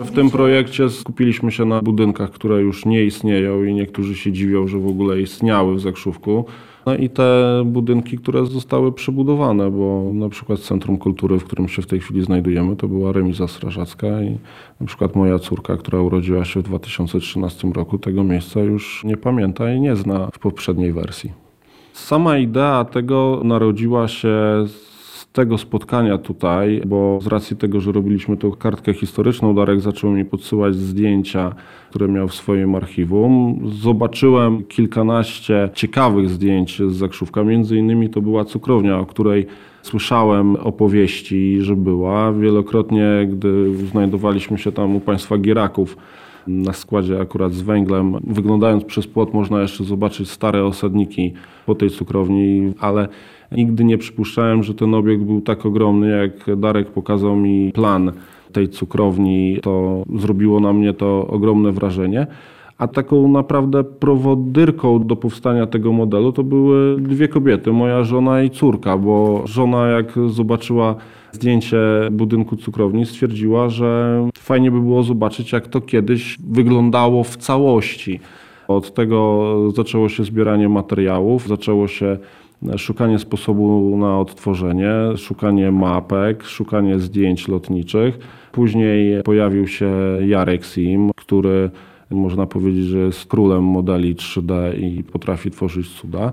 W 0.00 0.10
tym 0.14 0.30
projekcie 0.30 0.90
skupiliśmy 0.90 1.52
się 1.52 1.64
na 1.64 1.82
budynkach, 1.82 2.30
które 2.30 2.60
już 2.60 2.84
nie 2.84 3.04
istnieją 3.04 3.64
i 3.64 3.74
niektórzy 3.74 4.16
się 4.16 4.32
dziwią, 4.32 4.68
że 4.68 4.78
w 4.78 4.86
ogóle 4.86 5.20
istniały 5.20 5.74
w 5.74 5.80
Zakrzówku. 5.80 6.44
No 6.86 6.96
i 6.96 7.10
te 7.10 7.62
budynki, 7.66 8.18
które 8.18 8.46
zostały 8.46 8.92
przebudowane, 8.92 9.70
bo 9.70 10.10
na 10.14 10.28
przykład 10.28 10.60
Centrum 10.60 10.98
Kultury, 10.98 11.38
w 11.38 11.44
którym 11.44 11.68
się 11.68 11.82
w 11.82 11.86
tej 11.86 12.00
chwili 12.00 12.24
znajdujemy, 12.24 12.76
to 12.76 12.88
była 12.88 13.12
remiza 13.12 13.48
strażacka 13.48 14.22
i 14.22 14.38
na 14.80 14.86
przykład 14.86 15.16
moja 15.16 15.38
córka, 15.38 15.76
która 15.76 16.00
urodziła 16.00 16.44
się 16.44 16.60
w 16.60 16.62
2013 16.62 17.68
roku, 17.68 17.98
tego 17.98 18.24
miejsca 18.24 18.60
już 18.60 19.04
nie 19.04 19.16
pamięta 19.16 19.72
i 19.72 19.80
nie 19.80 19.96
zna 19.96 20.28
w 20.32 20.38
poprzedniej 20.38 20.92
wersji. 20.92 21.32
Sama 21.92 22.38
idea 22.38 22.84
tego 22.84 23.40
narodziła 23.44 24.08
się 24.08 24.28
z 24.66 24.89
tego 25.32 25.58
spotkania 25.58 26.18
tutaj, 26.18 26.82
bo 26.86 27.18
z 27.22 27.26
racji 27.26 27.56
tego, 27.56 27.80
że 27.80 27.92
robiliśmy 27.92 28.36
tą 28.36 28.52
kartkę 28.52 28.94
historyczną, 28.94 29.54
Darek 29.54 29.80
zaczął 29.80 30.10
mi 30.10 30.24
podsyłać 30.24 30.74
zdjęcia, 30.74 31.54
które 31.90 32.08
miał 32.08 32.28
w 32.28 32.34
swoim 32.34 32.74
archiwum. 32.74 33.60
Zobaczyłem 33.64 34.64
kilkanaście 34.64 35.70
ciekawych 35.74 36.30
zdjęć 36.30 36.82
z 36.88 36.92
Zakrzówka, 36.92 37.44
między 37.44 37.76
innymi 37.76 38.10
to 38.10 38.20
była 38.20 38.44
cukrownia, 38.44 38.98
o 38.98 39.06
której 39.06 39.46
Słyszałem 39.82 40.56
opowieści, 40.56 41.58
że 41.60 41.76
była. 41.76 42.32
Wielokrotnie, 42.32 43.28
gdy 43.30 43.76
znajdowaliśmy 43.76 44.58
się 44.58 44.72
tam 44.72 44.96
u 44.96 45.00
państwa 45.00 45.38
Gieraków, 45.38 45.96
na 46.46 46.72
składzie 46.72 47.20
akurat 47.20 47.52
z 47.52 47.62
węglem. 47.62 48.16
Wyglądając 48.24 48.84
przez 48.84 49.06
płot 49.06 49.34
można 49.34 49.62
jeszcze 49.62 49.84
zobaczyć 49.84 50.30
stare 50.30 50.64
osadniki 50.64 51.32
po 51.66 51.74
tej 51.74 51.90
cukrowni, 51.90 52.72
ale 52.78 53.08
nigdy 53.52 53.84
nie 53.84 53.98
przypuszczałem, 53.98 54.62
że 54.62 54.74
ten 54.74 54.94
obiekt 54.94 55.22
był 55.22 55.40
tak 55.40 55.66
ogromny, 55.66 56.08
jak 56.10 56.60
Darek 56.60 56.90
pokazał 56.90 57.36
mi 57.36 57.72
plan 57.72 58.12
tej 58.52 58.68
cukrowni. 58.68 59.58
To 59.62 60.02
zrobiło 60.18 60.60
na 60.60 60.72
mnie 60.72 60.92
to 60.92 61.26
ogromne 61.26 61.72
wrażenie. 61.72 62.26
A 62.78 62.88
taką 62.88 63.28
naprawdę 63.28 63.84
prowodyrką 63.84 65.06
do 65.06 65.16
powstania 65.16 65.66
tego 65.66 65.92
modelu 65.92 66.32
to 66.32 66.42
były 66.42 67.00
dwie 67.00 67.28
kobiety, 67.28 67.72
moja 67.72 68.04
żona 68.04 68.42
i 68.42 68.50
córka, 68.50 68.98
bo 68.98 69.42
żona 69.44 69.86
jak 69.86 70.14
zobaczyła 70.26 70.94
zdjęcie 71.32 71.78
budynku 72.10 72.56
cukrowni 72.56 73.06
stwierdziła, 73.06 73.68
że 73.68 74.20
fajnie 74.38 74.70
by 74.70 74.80
było 74.80 75.02
zobaczyć 75.02 75.52
jak 75.52 75.68
to 75.68 75.80
kiedyś 75.80 76.36
wyglądało 76.48 77.24
w 77.24 77.36
całości. 77.36 78.20
Od 78.68 78.94
tego 78.94 79.44
zaczęło 79.76 80.08
się 80.08 80.24
zbieranie 80.24 80.68
materiałów, 80.68 81.48
zaczęło 81.48 81.88
się 81.88 82.18
szukanie 82.76 83.18
sposobu 83.18 83.96
na 83.96 84.18
odtworzenie, 84.18 84.92
szukanie 85.16 85.72
mapek, 85.72 86.44
szukanie 86.44 86.98
zdjęć 86.98 87.48
lotniczych. 87.48 88.18
Później 88.52 89.22
pojawił 89.22 89.66
się 89.66 89.92
Jarek 90.26 90.66
Sim, 90.66 91.10
który 91.16 91.70
można 92.10 92.46
powiedzieć, 92.46 92.84
że 92.84 92.98
jest 92.98 93.26
królem 93.26 93.64
modeli 93.64 94.14
3D 94.14 94.78
i 94.78 95.04
potrafi 95.04 95.50
tworzyć 95.50 95.88
cuda. 95.88 96.32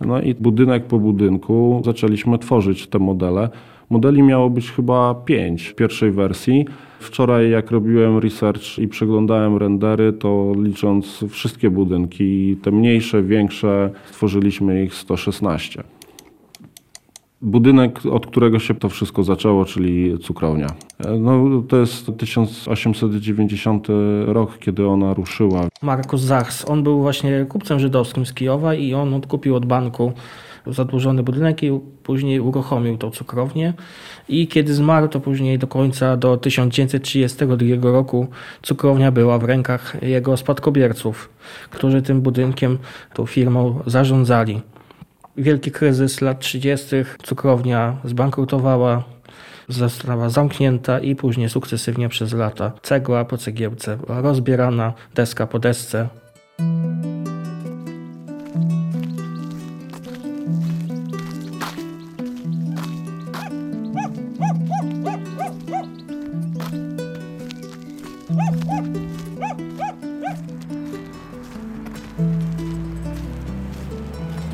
No 0.00 0.20
i 0.20 0.34
budynek 0.34 0.86
po 0.86 0.98
budynku 0.98 1.82
zaczęliśmy 1.84 2.38
tworzyć 2.38 2.86
te 2.86 2.98
modele. 2.98 3.48
Modeli 3.90 4.22
miało 4.22 4.50
być 4.50 4.70
chyba 4.70 5.14
pięć 5.14 5.66
w 5.66 5.74
pierwszej 5.74 6.10
wersji. 6.10 6.66
Wczoraj, 7.00 7.50
jak 7.50 7.70
robiłem 7.70 8.18
research 8.18 8.78
i 8.78 8.88
przeglądałem 8.88 9.56
rendery, 9.56 10.12
to 10.12 10.52
licząc 10.56 11.24
wszystkie 11.28 11.70
budynki, 11.70 12.56
te 12.62 12.70
mniejsze, 12.70 13.22
większe, 13.22 13.90
stworzyliśmy 14.04 14.84
ich 14.84 14.94
116. 14.94 15.82
Budynek, 17.42 18.06
od 18.06 18.26
którego 18.26 18.58
się 18.58 18.74
to 18.74 18.88
wszystko 18.88 19.22
zaczęło, 19.22 19.64
czyli 19.64 20.18
cukrownia. 20.18 20.66
No, 21.20 21.62
to 21.68 21.76
jest 21.76 22.10
1890 22.18 23.88
rok, 24.26 24.58
kiedy 24.58 24.86
ona 24.86 25.14
ruszyła. 25.14 25.68
Markus 25.82 26.20
Zachs. 26.20 26.70
On 26.70 26.82
był 26.82 27.00
właśnie 27.00 27.46
kupcem 27.48 27.78
żydowskim 27.78 28.26
z 28.26 28.34
Kijowa 28.34 28.74
i 28.74 28.94
on 28.94 29.14
odkupił 29.14 29.56
od 29.56 29.66
banku 29.66 30.12
zadłużony 30.66 31.22
budynek 31.22 31.62
i 31.62 31.80
później 32.02 32.40
uruchomił 32.40 32.98
tą 32.98 33.10
cukrownię. 33.10 33.72
I 34.28 34.48
kiedy 34.48 34.74
zmarł, 34.74 35.08
to 35.08 35.20
później 35.20 35.58
do 35.58 35.66
końca, 35.66 36.16
do 36.16 36.36
1932 36.36 37.92
roku 37.92 38.26
cukrownia 38.62 39.12
była 39.12 39.38
w 39.38 39.44
rękach 39.44 39.96
jego 40.02 40.36
spadkobierców, 40.36 41.30
którzy 41.70 42.02
tym 42.02 42.20
budynkiem, 42.20 42.78
tą 43.14 43.26
firmą 43.26 43.82
zarządzali. 43.86 44.60
Wielki 45.36 45.70
kryzys 45.70 46.20
lat 46.20 46.40
30. 46.40 46.96
cukrownia 47.22 47.96
zbankrutowała, 48.04 49.04
została 49.68 50.28
zamknięta 50.28 50.98
i 50.98 51.16
później 51.16 51.48
sukcesywnie 51.48 52.08
przez 52.08 52.32
lata 52.32 52.72
cegła 52.82 53.24
po 53.24 53.38
cegiełce 53.38 53.98
rozbierana, 54.08 54.92
deska 55.14 55.46
po 55.46 55.58
desce. 55.58 56.08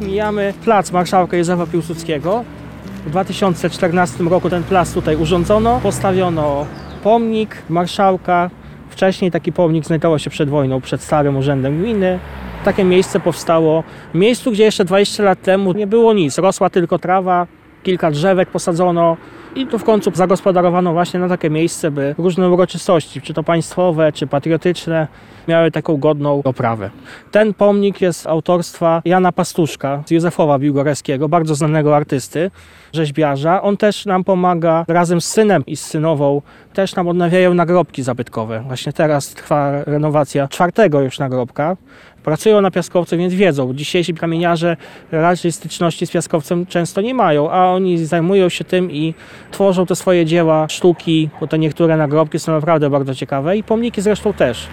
Mijamy 0.00 0.54
plac 0.64 0.92
Marszałka 0.92 1.36
Józefa 1.36 1.66
Piłsudskiego. 1.66 2.44
W 3.06 3.10
2014 3.10 4.24
roku 4.24 4.50
ten 4.50 4.62
plac 4.62 4.94
tutaj 4.94 5.16
urządzono, 5.16 5.80
postawiono 5.82 6.66
pomnik 7.02 7.62
marszałka. 7.68 8.50
Wcześniej 8.90 9.30
taki 9.30 9.52
pomnik 9.52 9.84
znajdował 9.84 10.18
się 10.18 10.30
przed 10.30 10.48
wojną 10.48 10.80
przed 10.80 11.02
Starym 11.02 11.36
Urzędem 11.36 11.78
Gminy. 11.78 12.18
Takie 12.64 12.84
miejsce 12.84 13.20
powstało 13.20 13.84
w 14.14 14.18
miejscu, 14.18 14.52
gdzie 14.52 14.64
jeszcze 14.64 14.84
20 14.84 15.22
lat 15.22 15.42
temu 15.42 15.72
nie 15.72 15.86
było 15.86 16.12
nic. 16.12 16.38
Rosła 16.38 16.70
tylko 16.70 16.98
trawa, 16.98 17.46
kilka 17.82 18.10
drzewek 18.10 18.50
posadzono 18.50 19.16
i 19.56 19.66
tu 19.66 19.78
w 19.78 19.84
końcu 19.84 20.10
zagospodarowano 20.14 20.92
właśnie 20.92 21.20
na 21.20 21.28
takie 21.28 21.50
miejsce, 21.50 21.90
by 21.90 22.14
różne 22.18 22.50
uroczystości, 22.50 23.20
czy 23.20 23.34
to 23.34 23.42
państwowe, 23.42 24.12
czy 24.12 24.26
patriotyczne, 24.26 25.08
miały 25.48 25.70
taką 25.70 25.96
godną 25.96 26.42
oprawę. 26.44 26.90
Ten 27.30 27.54
pomnik 27.54 28.00
jest 28.00 28.26
autorstwa 28.26 29.02
Jana 29.04 29.32
Pastuszka 29.32 30.02
z 30.06 30.10
Józefowa 30.10 30.58
Biłgorajskiego, 30.58 31.28
bardzo 31.28 31.54
znanego 31.54 31.96
artysty, 31.96 32.50
rzeźbiarza. 32.92 33.62
On 33.62 33.76
też 33.76 34.06
nam 34.06 34.24
pomaga 34.24 34.84
razem 34.88 35.20
z 35.20 35.24
synem 35.24 35.66
i 35.66 35.76
z 35.76 35.86
synową, 35.86 36.42
też 36.72 36.94
nam 36.94 37.08
odnawiają 37.08 37.54
nagrobki 37.54 38.02
zabytkowe. 38.02 38.60
Właśnie 38.66 38.92
teraz 38.92 39.28
trwa 39.28 39.84
renowacja 39.84 40.48
czwartego 40.48 41.00
już 41.00 41.18
nagrobka. 41.18 41.76
Pracują 42.22 42.60
na 42.60 42.70
piaskowcu, 42.70 43.16
więc 43.16 43.34
wiedzą. 43.34 43.74
Dzisiejsi 43.74 44.14
kamieniarze 44.14 44.76
raczej 45.12 45.52
styczności 45.52 46.06
z 46.06 46.10
piaskowcem 46.10 46.66
często 46.66 47.00
nie 47.00 47.14
mają, 47.14 47.50
a 47.50 47.66
oni 47.66 48.04
zajmują 48.04 48.48
się 48.48 48.64
tym 48.64 48.90
i 48.90 49.14
tworzą 49.50 49.86
te 49.86 49.96
swoje 49.96 50.26
dzieła, 50.26 50.68
sztuki, 50.68 51.30
bo 51.40 51.46
te 51.46 51.58
niektóre 51.58 51.96
nagrobki 51.96 52.38
są 52.38 52.52
naprawdę 52.52 52.90
bardzo 52.90 53.14
ciekawe 53.14 53.56
i 53.56 53.62
pomniki 53.62 54.02
zresztą 54.02 54.32
też. 54.32 54.68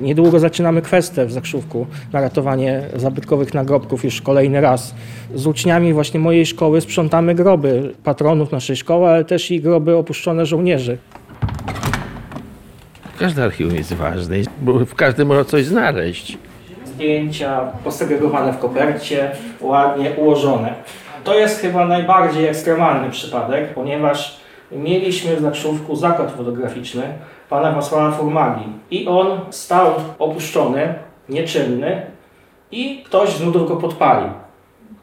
Niedługo 0.00 0.38
zaczynamy 0.38 0.82
kwestię 0.82 1.26
w 1.26 1.32
Zakrzówku 1.32 1.86
na 2.12 2.20
ratowanie 2.20 2.82
zabytkowych 2.96 3.54
nagrobków 3.54 4.04
już 4.04 4.20
kolejny 4.20 4.60
raz. 4.60 4.94
Z 5.34 5.46
uczniami 5.46 5.92
właśnie 5.92 6.20
mojej 6.20 6.46
szkoły 6.46 6.80
sprzątamy 6.80 7.34
groby 7.34 7.94
patronów 8.04 8.52
naszej 8.52 8.76
szkoły, 8.76 9.08
ale 9.08 9.24
też 9.24 9.50
i 9.50 9.60
groby 9.60 9.96
opuszczone 9.96 10.46
żołnierzy. 10.46 10.98
Każde 13.18 13.44
archiwum 13.44 13.74
jest 13.74 13.92
ważne, 13.92 14.36
bo 14.62 14.78
w 14.78 14.94
każdym 14.94 15.28
można 15.28 15.44
coś 15.44 15.64
znaleźć. 15.64 16.38
Zdjęcia 16.94 17.60
posegregowane 17.84 18.52
w 18.52 18.58
kopercie, 18.58 19.30
ładnie 19.60 20.10
ułożone. 20.10 20.74
To 21.24 21.34
jest 21.34 21.60
chyba 21.60 21.86
najbardziej 21.86 22.46
ekstremalny 22.46 23.10
przypadek, 23.10 23.74
ponieważ 23.74 24.40
mieliśmy 24.72 25.36
w 25.36 25.40
Zakrzówku 25.40 25.96
zakład 25.96 26.32
fotograficzny 26.32 27.02
pana 27.48 27.72
Wacława 27.72 28.10
Furmagi 28.10 28.64
i 28.90 29.08
on 29.08 29.40
stał 29.50 29.94
opuszczony, 30.18 30.94
nieczynny 31.28 32.02
i 32.70 33.02
ktoś 33.06 33.30
z 33.30 33.40
nudów 33.40 33.68
go 33.68 33.76
podpalił. 33.76 34.28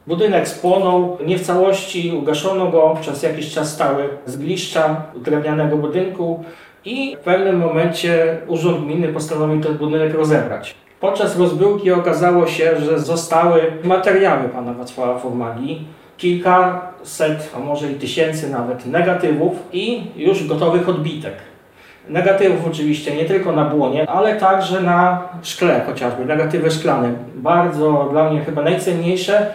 Budynek 0.08 0.48
spłonął, 0.48 1.18
nie 1.26 1.38
w 1.38 1.42
całości 1.42 2.12
ugaszono 2.20 2.68
go, 2.68 2.98
przez 3.02 3.24
jakiś 3.24 3.54
czas 3.54 3.74
stały 3.74 4.10
zgliszcza 4.26 5.06
drewnianego 5.16 5.78
budynku 5.78 6.44
i 6.86 7.16
w 7.16 7.20
pewnym 7.20 7.60
momencie 7.60 8.38
Urząd 8.48 8.86
Gminy 8.86 9.08
postanowił 9.08 9.62
ten 9.62 9.78
budynek 9.78 10.14
rozebrać. 10.14 10.76
Podczas 11.02 11.40
rozbiórki 11.40 11.92
okazało 11.92 12.48
się, 12.48 12.80
że 12.80 13.00
zostały 13.00 13.62
materiały 13.84 14.50
pana 14.50 14.74
Wacława 14.74 15.20
Formagi, 15.20 15.82
kilkaset, 16.18 17.52
a 17.56 17.60
może 17.60 17.92
i 17.92 17.96
tysięcy 17.96 18.50
nawet 18.50 18.86
negatywów 18.86 19.54
i 19.74 20.04
już 20.16 20.48
gotowych 20.48 20.90
odbitek. 20.90 21.34
Negatywów 22.10 22.68
oczywiście 22.68 23.16
nie 23.16 23.26
tylko 23.26 23.52
na 23.52 23.66
błonie, 23.66 24.10
ale 24.10 24.36
także 24.36 24.82
na 24.82 25.30
szkle 25.42 25.82
chociażby, 25.86 26.26
negatywy 26.26 26.72
szklane. 26.72 27.10
Bardzo 27.36 28.08
dla 28.12 28.30
mnie 28.30 28.42
chyba 28.42 28.62
najcenniejsze 28.62 29.54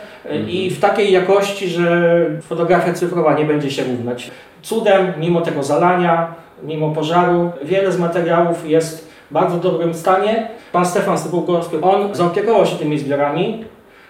i 0.49 0.71
w 0.71 0.81
takiej 0.81 1.13
jakości, 1.13 1.69
że 1.69 2.25
fotografia 2.43 2.93
cyfrowa 2.93 3.35
nie 3.35 3.45
będzie 3.45 3.71
się 3.71 3.85
równać. 3.85 4.31
Cudem, 4.63 5.13
mimo 5.19 5.41
tego 5.41 5.63
zalania, 5.63 6.35
mimo 6.63 6.91
pożaru, 6.91 7.51
wiele 7.65 7.93
z 7.93 7.99
materiałów 7.99 8.69
jest 8.69 9.06
bardzo 9.31 9.57
dobrym 9.57 9.95
stanie. 9.95 10.49
Pan 10.73 10.87
Stefan 10.87 11.19
Stypułkowski, 11.19 11.77
on 11.83 12.15
zaopiekował 12.15 12.67
się 12.67 12.77
tymi 12.77 12.99
zbiorami, 12.99 13.65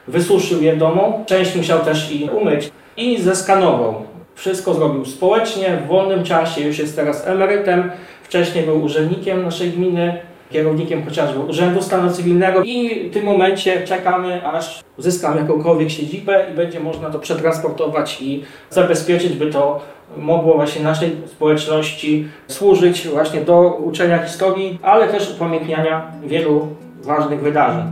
wysuszył 0.09 0.63
je 0.63 0.73
w 0.73 0.79
domu, 0.79 1.25
część 1.27 1.57
musiał 1.57 1.81
też 1.81 2.13
i 2.13 2.31
umyć 2.31 2.71
i 2.97 3.21
zeskanował. 3.21 3.95
Wszystko 4.35 4.75
zrobił 4.75 5.05
społecznie, 5.05 5.79
w 5.85 5.87
wolnym 5.87 6.25
czasie, 6.25 6.61
już 6.61 6.79
jest 6.79 6.97
teraz 6.97 7.27
emerytem, 7.27 7.91
wcześniej 8.23 8.65
był 8.65 8.85
urzędnikiem 8.85 9.43
naszej 9.43 9.71
gminy, 9.71 10.19
kierownikiem 10.51 11.05
chociażby 11.05 11.39
Urzędu 11.39 11.83
Stanu 11.83 12.11
Cywilnego 12.11 12.63
i 12.63 13.09
w 13.11 13.13
tym 13.13 13.25
momencie 13.25 13.87
czekamy, 13.87 14.47
aż 14.47 14.85
uzyskam 14.99 15.37
jakąkolwiek 15.37 15.91
siedzibę 15.91 16.47
i 16.53 16.55
będzie 16.55 16.81
można 16.81 17.11
to 17.11 17.19
przetransportować 17.19 18.23
i 18.23 18.45
zabezpieczyć, 18.71 19.33
by 19.33 19.47
to 19.47 19.81
mogło 20.17 20.55
właśnie 20.55 20.83
naszej 20.83 21.17
społeczności 21.27 22.29
służyć 22.49 23.09
właśnie 23.09 23.41
do 23.41 23.69
uczenia 23.69 24.19
historii, 24.19 24.79
ale 24.83 25.09
też 25.09 25.31
upamiętniania 25.31 26.13
wielu 26.27 26.69
ważnych 27.03 27.41
wydarzeń. 27.41 27.87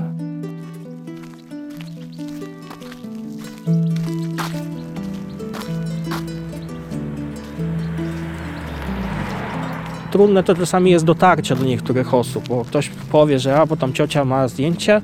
Trudne 10.10 10.42
to 10.42 10.54
czasami 10.54 10.90
jest 10.90 11.04
dotarcie 11.04 11.56
do 11.56 11.64
niektórych 11.64 12.14
osób, 12.14 12.48
bo 12.48 12.64
ktoś 12.64 12.90
powie, 13.12 13.38
że 13.38 13.56
a, 13.56 13.66
bo 13.66 13.76
tam 13.76 13.92
ciocia 13.92 14.24
ma 14.24 14.48
zdjęcie, 14.48 15.02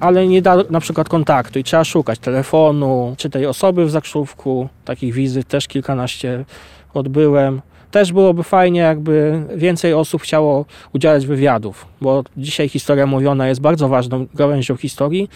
ale 0.00 0.26
nie 0.26 0.42
da 0.42 0.56
na 0.70 0.80
przykład 0.80 1.08
kontaktu 1.08 1.58
i 1.58 1.64
trzeba 1.64 1.84
szukać 1.84 2.18
telefonu, 2.18 3.14
czy 3.18 3.30
tej 3.30 3.46
osoby 3.46 3.84
w 3.84 3.90
Zakrzówku. 3.90 4.68
Takich 4.84 5.14
wizyt 5.14 5.48
też 5.48 5.68
kilkanaście 5.68 6.44
odbyłem. 6.94 7.60
Też 7.90 8.12
byłoby 8.12 8.42
fajnie, 8.42 8.80
jakby 8.80 9.42
więcej 9.56 9.94
osób 9.94 10.22
chciało 10.22 10.64
udzielać 10.94 11.26
wywiadów, 11.26 11.86
bo 12.00 12.24
dzisiaj 12.36 12.68
historia 12.68 13.06
mówiona 13.06 13.48
jest 13.48 13.60
bardzo 13.60 13.88
ważną 13.88 14.26
gałęzią 14.34 14.76
historii 14.76 15.28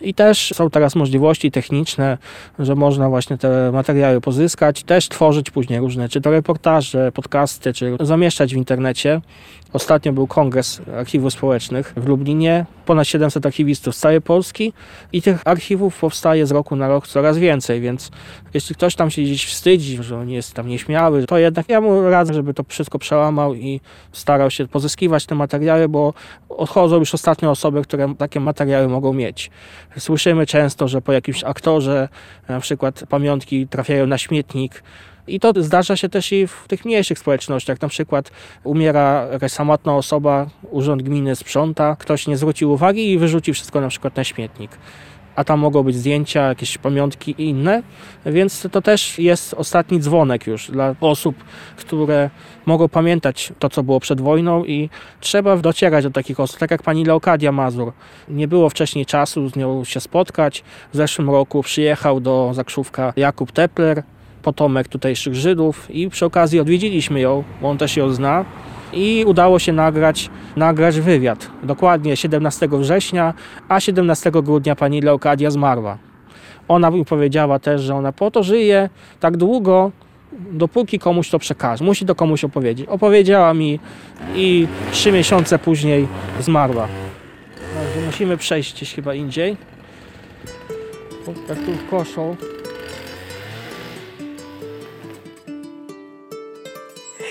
i 0.00 0.14
też 0.14 0.52
są 0.54 0.70
teraz 0.70 0.94
możliwości 0.94 1.50
techniczne, 1.50 2.18
że 2.58 2.74
można 2.74 3.08
właśnie 3.08 3.38
te 3.38 3.72
materiały 3.72 4.20
pozyskać, 4.20 4.82
też 4.82 5.08
tworzyć 5.08 5.50
później 5.50 5.80
różne, 5.80 6.08
czy 6.08 6.20
to 6.20 6.30
reportaże, 6.30 7.12
podcasty, 7.12 7.72
czy 7.72 7.96
zamieszczać 8.00 8.54
w 8.54 8.56
internecie. 8.56 9.20
Ostatnio 9.72 10.12
był 10.12 10.26
kongres 10.26 10.82
archiwów 10.96 11.32
społecznych 11.32 11.92
w 11.96 12.06
Lublinie, 12.06 12.66
ponad 12.86 13.08
700 13.08 13.46
archiwistów 13.46 13.94
z 13.94 13.98
całej 13.98 14.20
Polski 14.20 14.72
i 15.12 15.22
tych 15.22 15.40
archiwów 15.44 15.98
powstaje 15.98 16.46
z 16.46 16.50
roku 16.50 16.76
na 16.76 16.88
rok 16.88 17.08
coraz 17.08 17.38
więcej, 17.38 17.80
więc 17.80 18.10
jeśli 18.54 18.74
ktoś 18.74 18.94
tam 18.94 19.10
się 19.10 19.22
gdzieś 19.22 19.46
wstydzi, 19.46 20.02
że 20.02 20.18
on 20.18 20.30
jest 20.30 20.54
tam 20.54 20.68
nieśmiały, 20.68 21.26
to 21.26 21.38
jednak 21.38 21.68
ja 21.68 21.80
mu 21.80 22.01
radzę, 22.10 22.34
żeby 22.34 22.54
to 22.54 22.64
wszystko 22.68 22.98
przełamał 22.98 23.54
i 23.54 23.80
starał 24.12 24.50
się 24.50 24.66
pozyskiwać 24.66 25.26
te 25.26 25.34
materiały, 25.34 25.88
bo 25.88 26.14
odchodzą 26.48 26.96
już 26.96 27.14
ostatnie 27.14 27.50
osoby, 27.50 27.82
które 27.82 28.14
takie 28.18 28.40
materiały 28.40 28.88
mogą 28.88 29.12
mieć. 29.12 29.50
Słyszymy 29.98 30.46
często, 30.46 30.88
że 30.88 31.02
po 31.02 31.12
jakimś 31.12 31.44
aktorze 31.44 32.08
na 32.48 32.60
przykład 32.60 33.04
pamiątki 33.08 33.68
trafiają 33.68 34.06
na 34.06 34.18
śmietnik, 34.18 34.82
i 35.26 35.40
to 35.40 35.52
zdarza 35.56 35.96
się 35.96 36.08
też 36.08 36.32
i 36.32 36.46
w 36.46 36.64
tych 36.68 36.84
mniejszych 36.84 37.18
społecznościach. 37.18 37.80
Na 37.80 37.88
przykład 37.88 38.30
umiera 38.64 39.26
jakaś 39.32 39.52
samotna 39.52 39.96
osoba, 39.96 40.46
urząd 40.70 41.02
gminy 41.02 41.36
sprząta, 41.36 41.96
ktoś 41.98 42.26
nie 42.26 42.36
zwrócił 42.36 42.72
uwagi 42.72 43.12
i 43.12 43.18
wyrzuci 43.18 43.52
wszystko 43.52 43.80
na 43.80 43.88
przykład 43.88 44.16
na 44.16 44.24
śmietnik. 44.24 44.70
A 45.36 45.44
tam 45.44 45.60
mogą 45.60 45.82
być 45.82 45.96
zdjęcia, 45.96 46.48
jakieś 46.48 46.78
pamiątki 46.78 47.34
i 47.38 47.48
inne, 47.48 47.82
więc 48.26 48.68
to 48.72 48.82
też 48.82 49.18
jest 49.18 49.54
ostatni 49.54 50.00
dzwonek 50.00 50.46
już 50.46 50.70
dla 50.70 50.94
osób, 51.00 51.36
które 51.76 52.30
mogą 52.66 52.88
pamiętać 52.88 53.52
to, 53.58 53.68
co 53.68 53.82
było 53.82 54.00
przed 54.00 54.20
wojną 54.20 54.64
i 54.64 54.90
trzeba 55.20 55.56
docierać 55.56 56.04
do 56.04 56.10
takich 56.10 56.40
osób, 56.40 56.58
tak 56.58 56.70
jak 56.70 56.82
pani 56.82 57.04
Leokadia 57.04 57.52
Mazur. 57.52 57.92
Nie 58.28 58.48
było 58.48 58.70
wcześniej 58.70 59.06
czasu 59.06 59.48
z 59.48 59.56
nią 59.56 59.84
się 59.84 60.00
spotkać. 60.00 60.64
W 60.92 60.96
zeszłym 60.96 61.30
roku 61.30 61.62
przyjechał 61.62 62.20
do 62.20 62.50
Zakrzówka 62.54 63.12
Jakub 63.16 63.52
Tepler, 63.52 64.02
potomek 64.42 64.88
tutejszych 64.88 65.34
Żydów 65.34 65.90
i 65.90 66.10
przy 66.10 66.26
okazji 66.26 66.60
odwiedziliśmy 66.60 67.20
ją, 67.20 67.44
bo 67.62 67.70
on 67.70 67.78
też 67.78 67.96
ją 67.96 68.12
zna 68.12 68.44
i 68.92 69.24
udało 69.26 69.58
się 69.58 69.72
nagrać, 69.72 70.30
nagrać 70.56 71.00
wywiad. 71.00 71.50
Dokładnie 71.62 72.16
17 72.16 72.68
września, 72.72 73.34
a 73.68 73.80
17 73.80 74.30
grudnia 74.30 74.76
pani 74.76 75.00
Leokadia 75.00 75.50
zmarła. 75.50 75.98
Ona 76.68 76.90
mi 76.90 77.04
powiedziała 77.04 77.58
też, 77.58 77.80
że 77.82 77.94
ona 77.94 78.12
po 78.12 78.30
to 78.30 78.42
żyje 78.42 78.90
tak 79.20 79.36
długo, 79.36 79.90
dopóki 80.52 80.98
komuś 80.98 81.30
to 81.30 81.38
przekaże. 81.38 81.84
Musi 81.84 82.06
to 82.06 82.14
komuś 82.14 82.44
opowiedzieć. 82.44 82.88
Opowiedziała 82.88 83.54
mi 83.54 83.80
i 84.34 84.66
trzy 84.92 85.12
miesiące 85.12 85.58
później 85.58 86.08
zmarła. 86.40 86.88
Musimy 88.06 88.36
przejść 88.36 88.74
gdzieś 88.74 88.94
chyba 88.94 89.14
indziej. 89.14 89.56
Jak 91.48 91.58
tu 91.58 91.72
koszą. 91.90 92.36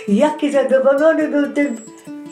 Jaki 0.07 0.51
zadowolony 0.51 1.27
był 1.27 1.53
ten 1.53 1.81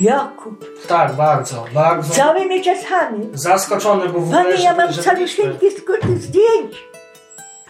Jakub. 0.02 0.66
Tak, 0.88 1.14
bardzo, 1.14 1.66
bardzo. 1.74 2.14
Całymi 2.14 2.62
czasami. 2.64 3.30
Zaskoczony 3.34 4.10
był 4.10 4.22
w 4.22 4.24
ogóle, 4.24 4.44
Panie, 4.44 4.64
ja 4.64 4.76
mam 4.76 4.92
że 4.94 5.04
cały 5.04 5.16
byliśmy. 5.16 5.56
skróty 5.78 6.18
zdjęć. 6.18 6.76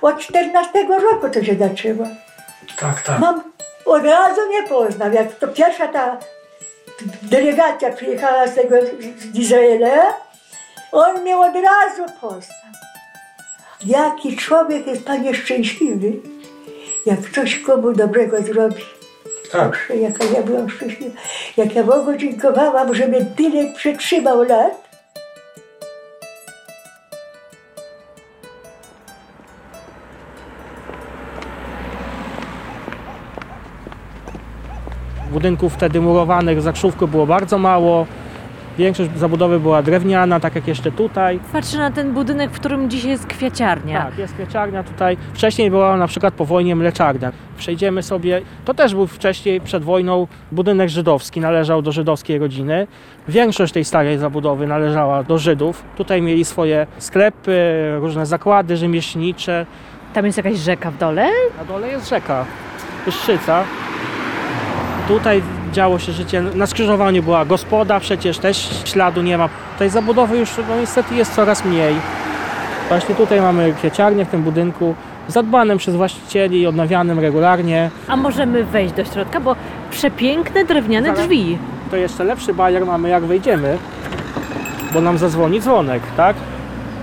Od 0.02 0.20
14 0.20 0.88
roku 1.02 1.30
to 1.34 1.44
się 1.44 1.56
zaczęło. 1.56 2.06
Tak, 2.80 3.02
tak. 3.02 3.20
Mam, 3.20 3.44
od 3.86 4.04
razu 4.06 4.42
mnie 4.48 4.64
poznał, 4.64 5.12
jak 5.12 5.36
to 5.36 5.48
pierwsza 5.48 5.88
ta 5.88 6.18
delegacja 7.22 7.92
przyjechała 7.94 8.48
z 8.48 8.56
tego, 8.56 8.76
z 9.20 9.36
Izraela, 9.40 10.04
on 10.92 11.22
mnie 11.22 11.38
od 11.38 11.54
razu 11.56 12.14
poznał. 12.22 12.72
Jaki 13.86 14.38
człowiek 14.38 14.88
jest, 14.88 15.06
panie, 15.06 15.34
szczęśliwy, 15.34 16.12
jak 17.06 17.20
ktoś 17.22 17.60
komu 17.60 17.94
dobrego 17.94 18.42
zrobi. 18.42 18.84
Tak. 19.52 19.92
Jaka 20.02 20.26
ja 20.26 20.44
byłam 20.44 20.70
szczęśliwa. 20.70 21.22
Jak 21.58 21.76
ja 21.76 21.84
Bogu 21.84 22.18
dziękowałam, 22.18 22.96
że 22.96 23.08
mnie 23.08 23.26
tyle 23.26 23.74
przetrzymał 23.74 24.44
lat. 24.44 24.90
Budynków 35.32 35.74
wtedy 35.74 36.02
murowanych 36.02 36.58
w 36.58 36.62
Zakrzówku 36.62 37.08
było 37.08 37.26
bardzo 37.26 37.58
mało. 37.58 38.06
Większość 38.80 39.10
zabudowy 39.16 39.60
była 39.60 39.82
drewniana, 39.82 40.40
tak 40.40 40.56
jak 40.56 40.68
jeszcze 40.68 40.92
tutaj. 40.92 41.40
Patrzę 41.54 41.78
na 41.78 41.92
ten 41.92 42.14
budynek, 42.14 42.52
w 42.52 42.60
którym 42.60 42.90
dzisiaj 42.90 43.12
jest 43.12 43.26
kwiaciarnia. 43.28 44.06
Tak, 44.06 44.18
jest 44.18 44.34
kwiaciarnia 44.34 44.84
tutaj. 44.84 45.18
Wcześniej 45.34 45.72
była 45.72 45.98
na 45.98 46.08
przykład 46.08 46.34
po 46.34 46.46
wojnie 46.46 46.76
mleczarnia. 46.76 47.32
Przejdziemy 47.58 48.04
sobie. 48.04 48.42
To 48.66 48.74
też 48.74 48.96
był 48.96 49.08
wcześniej, 49.08 49.62
przed 49.62 49.84
wojną, 49.84 50.28
budynek 50.52 50.90
żydowski, 50.90 51.40
należał 51.40 51.82
do 51.82 51.92
żydowskiej 51.92 52.40
rodziny. 52.40 52.88
Większość 53.28 53.74
tej 53.74 53.86
starej 53.86 54.18
zabudowy 54.18 54.68
należała 54.68 55.24
do 55.24 55.38
Żydów. 55.38 55.84
Tutaj 55.98 56.22
mieli 56.22 56.46
swoje 56.46 56.88
sklepy, 56.98 57.62
różne 58.00 58.26
zakłady 58.26 58.78
rzemieślnicze. 58.78 59.66
Tam 60.14 60.26
jest 60.26 60.38
jakaś 60.38 60.58
rzeka 60.58 60.92
w 60.92 60.98
dole. 60.98 61.30
Na 61.58 61.66
dole 61.66 61.88
jest 61.88 62.10
rzeka, 62.10 62.46
Pyszczyca. 63.06 63.64
Tutaj 65.08 65.42
działo 65.70 66.00
się 66.00 66.12
życie. 66.12 66.42
Na 66.42 66.68
skrzyżowaniu 66.68 67.24
była 67.24 67.46
gospoda, 67.46 68.00
przecież 68.00 68.38
też 68.38 68.70
śladu 68.86 69.22
nie 69.22 69.38
ma. 69.38 69.50
Tej 69.80 69.90
zabudowy 69.90 70.38
już 70.38 70.50
no, 70.70 70.80
niestety 70.80 71.16
jest 71.16 71.36
coraz 71.36 71.66
mniej. 71.66 71.96
Właśnie 72.90 73.16
tutaj 73.16 73.42
mamy 73.42 73.74
kwieciarnię 73.74 74.26
w 74.26 74.30
tym 74.30 74.44
budynku, 74.44 74.96
zadbanym 75.28 75.78
przez 75.78 75.96
właścicieli, 75.96 76.68
odnawianym 76.68 77.20
regularnie. 77.20 77.90
A 78.08 78.16
możemy 78.16 78.64
wejść 78.64 78.94
do 78.94 79.06
środka, 79.06 79.40
bo 79.40 79.56
przepiękne 79.92 80.66
drewniane 80.66 81.08
Zaraz. 81.08 81.22
drzwi. 81.22 81.58
To 81.92 81.98
jeszcze 81.98 82.24
lepszy 82.24 82.54
bajer 82.54 82.86
mamy 82.86 83.10
jak 83.10 83.24
wejdziemy, 83.24 83.78
bo 84.94 85.02
nam 85.02 85.18
zadzwoni 85.18 85.62
dzwonek, 85.62 86.02
tak? 86.18 86.36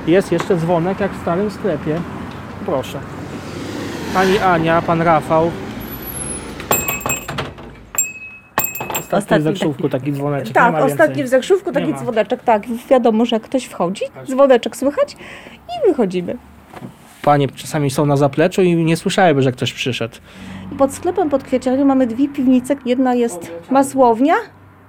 Jest 0.07 0.33
jeszcze 0.33 0.57
dzwonek 0.57 1.01
jak 1.01 1.13
w 1.13 1.23
starym 1.23 1.51
sklepie. 1.51 2.01
Proszę. 2.67 2.99
Pani 4.15 4.39
Ania, 4.39 4.83
pan 4.83 5.03
Rafał. 5.03 5.51
Ostatni, 9.07 9.19
Ostatni 9.19 9.41
w 9.41 9.45
Zakrzówku 9.59 9.89
taki 9.89 10.13
dzwoneczek. 10.13 10.49
nie 10.49 10.55
Tak, 10.55 10.73
ma 10.73 10.79
ostatni 10.81 11.07
więcej. 11.07 11.25
w 11.25 11.29
Zakrzówku 11.29 11.73
taki 11.73 11.95
dzwoneczek, 11.95 12.43
tak. 12.43 12.63
Wiadomo, 12.91 13.25
że 13.25 13.41
ktoś 13.41 13.65
wchodzi, 13.65 14.05
dzwoneczek 14.27 14.77
słychać 14.77 15.17
i 15.69 15.89
wychodzimy. 15.89 16.37
Panie 17.23 17.49
czasami 17.49 17.91
są 17.91 18.07
na 18.07 18.17
zapleczu 18.17 18.63
i 18.63 18.77
nie 18.85 18.97
słyszałyby, 18.97 19.43
że 19.43 19.53
ktoś 19.53 19.73
przyszedł. 19.73 20.15
Pod 20.79 20.95
sklepem, 20.95 21.31
pod 21.31 21.43
kwieciarnią 21.45 21.85
mamy 21.85 22.07
dwie 22.07 22.29
piwnice. 22.29 22.77
Jedna 22.87 23.15
jest 23.15 23.53
masłownia, 23.71 24.35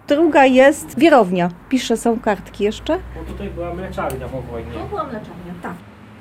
druga 0.08 0.46
jest 0.46 1.00
wierownia. 1.00 1.50
Pisze, 1.70 1.98
są 1.98 2.20
kartki 2.20 2.64
jeszcze. 2.64 2.98
Bo 3.16 3.34
tutaj 3.34 3.50
była 3.50 3.74
mleczarnia 3.74 4.28
po 4.28 4.42
wojnie. 4.42 4.72
była 4.90 5.04
mleczarnia, 5.04 5.54
tak. 5.64 5.74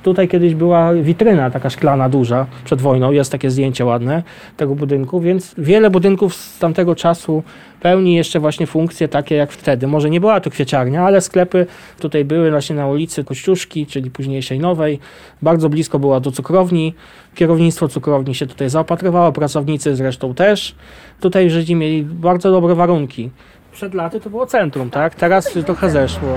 Tutaj 0.07 0.29
kiedyś 0.29 0.55
była 0.55 0.93
witryna 0.95 1.51
taka 1.51 1.71
szklana 1.71 2.09
duża 2.09 2.47
przed 2.65 2.81
wojną, 2.81 3.13
jest 3.13 3.33
takie 3.33 3.51
zdjęcie 3.51 3.85
ładne 3.85 4.23
tego 4.57 4.75
budynku, 4.75 5.21
więc 5.21 5.55
wiele 5.59 5.91
budynków 5.91 6.35
z 6.35 6.59
tamtego 6.59 6.95
czasu 6.95 7.43
pełni 7.81 8.15
jeszcze 8.15 8.41
właśnie 8.41 8.67
funkcje 8.67 9.09
takie 9.09 9.35
jak 9.35 9.53
wtedy. 9.53 9.87
Może 9.87 10.11
nie 10.11 10.21
była 10.21 10.41
to 10.41 10.51
kwieciarnia, 10.51 11.05
ale 11.05 11.21
sklepy 11.21 11.67
tutaj 12.01 12.25
były 12.25 12.51
właśnie 12.51 12.77
na 12.77 12.87
ulicy 12.87 13.25
Kościuszki, 13.25 13.87
czyli 13.87 14.11
późniejszej 14.11 14.59
Nowej. 14.59 14.99
Bardzo 15.43 15.69
blisko 15.69 15.99
była 15.99 16.21
do 16.21 16.31
cukrowni. 16.31 16.95
Kierownictwo 17.35 17.89
cukrowni 17.89 18.35
się 18.35 18.47
tutaj 18.47 18.71
zaopatrywało, 18.71 19.33
pracownicy 19.33 19.97
zresztą 19.97 20.35
też. 20.35 20.75
Tutaj 21.21 21.51
Żydzi 21.51 21.75
mieli 21.75 22.03
bardzo 22.03 22.51
dobre 22.51 22.75
warunki. 22.75 23.31
Przed 23.73 23.95
laty 23.95 24.21
to 24.21 24.31
było 24.31 24.47
centrum, 24.47 24.91
tak? 24.91 25.15
Teraz 25.15 25.53
trochę 25.67 25.91
zeszło. 25.91 26.29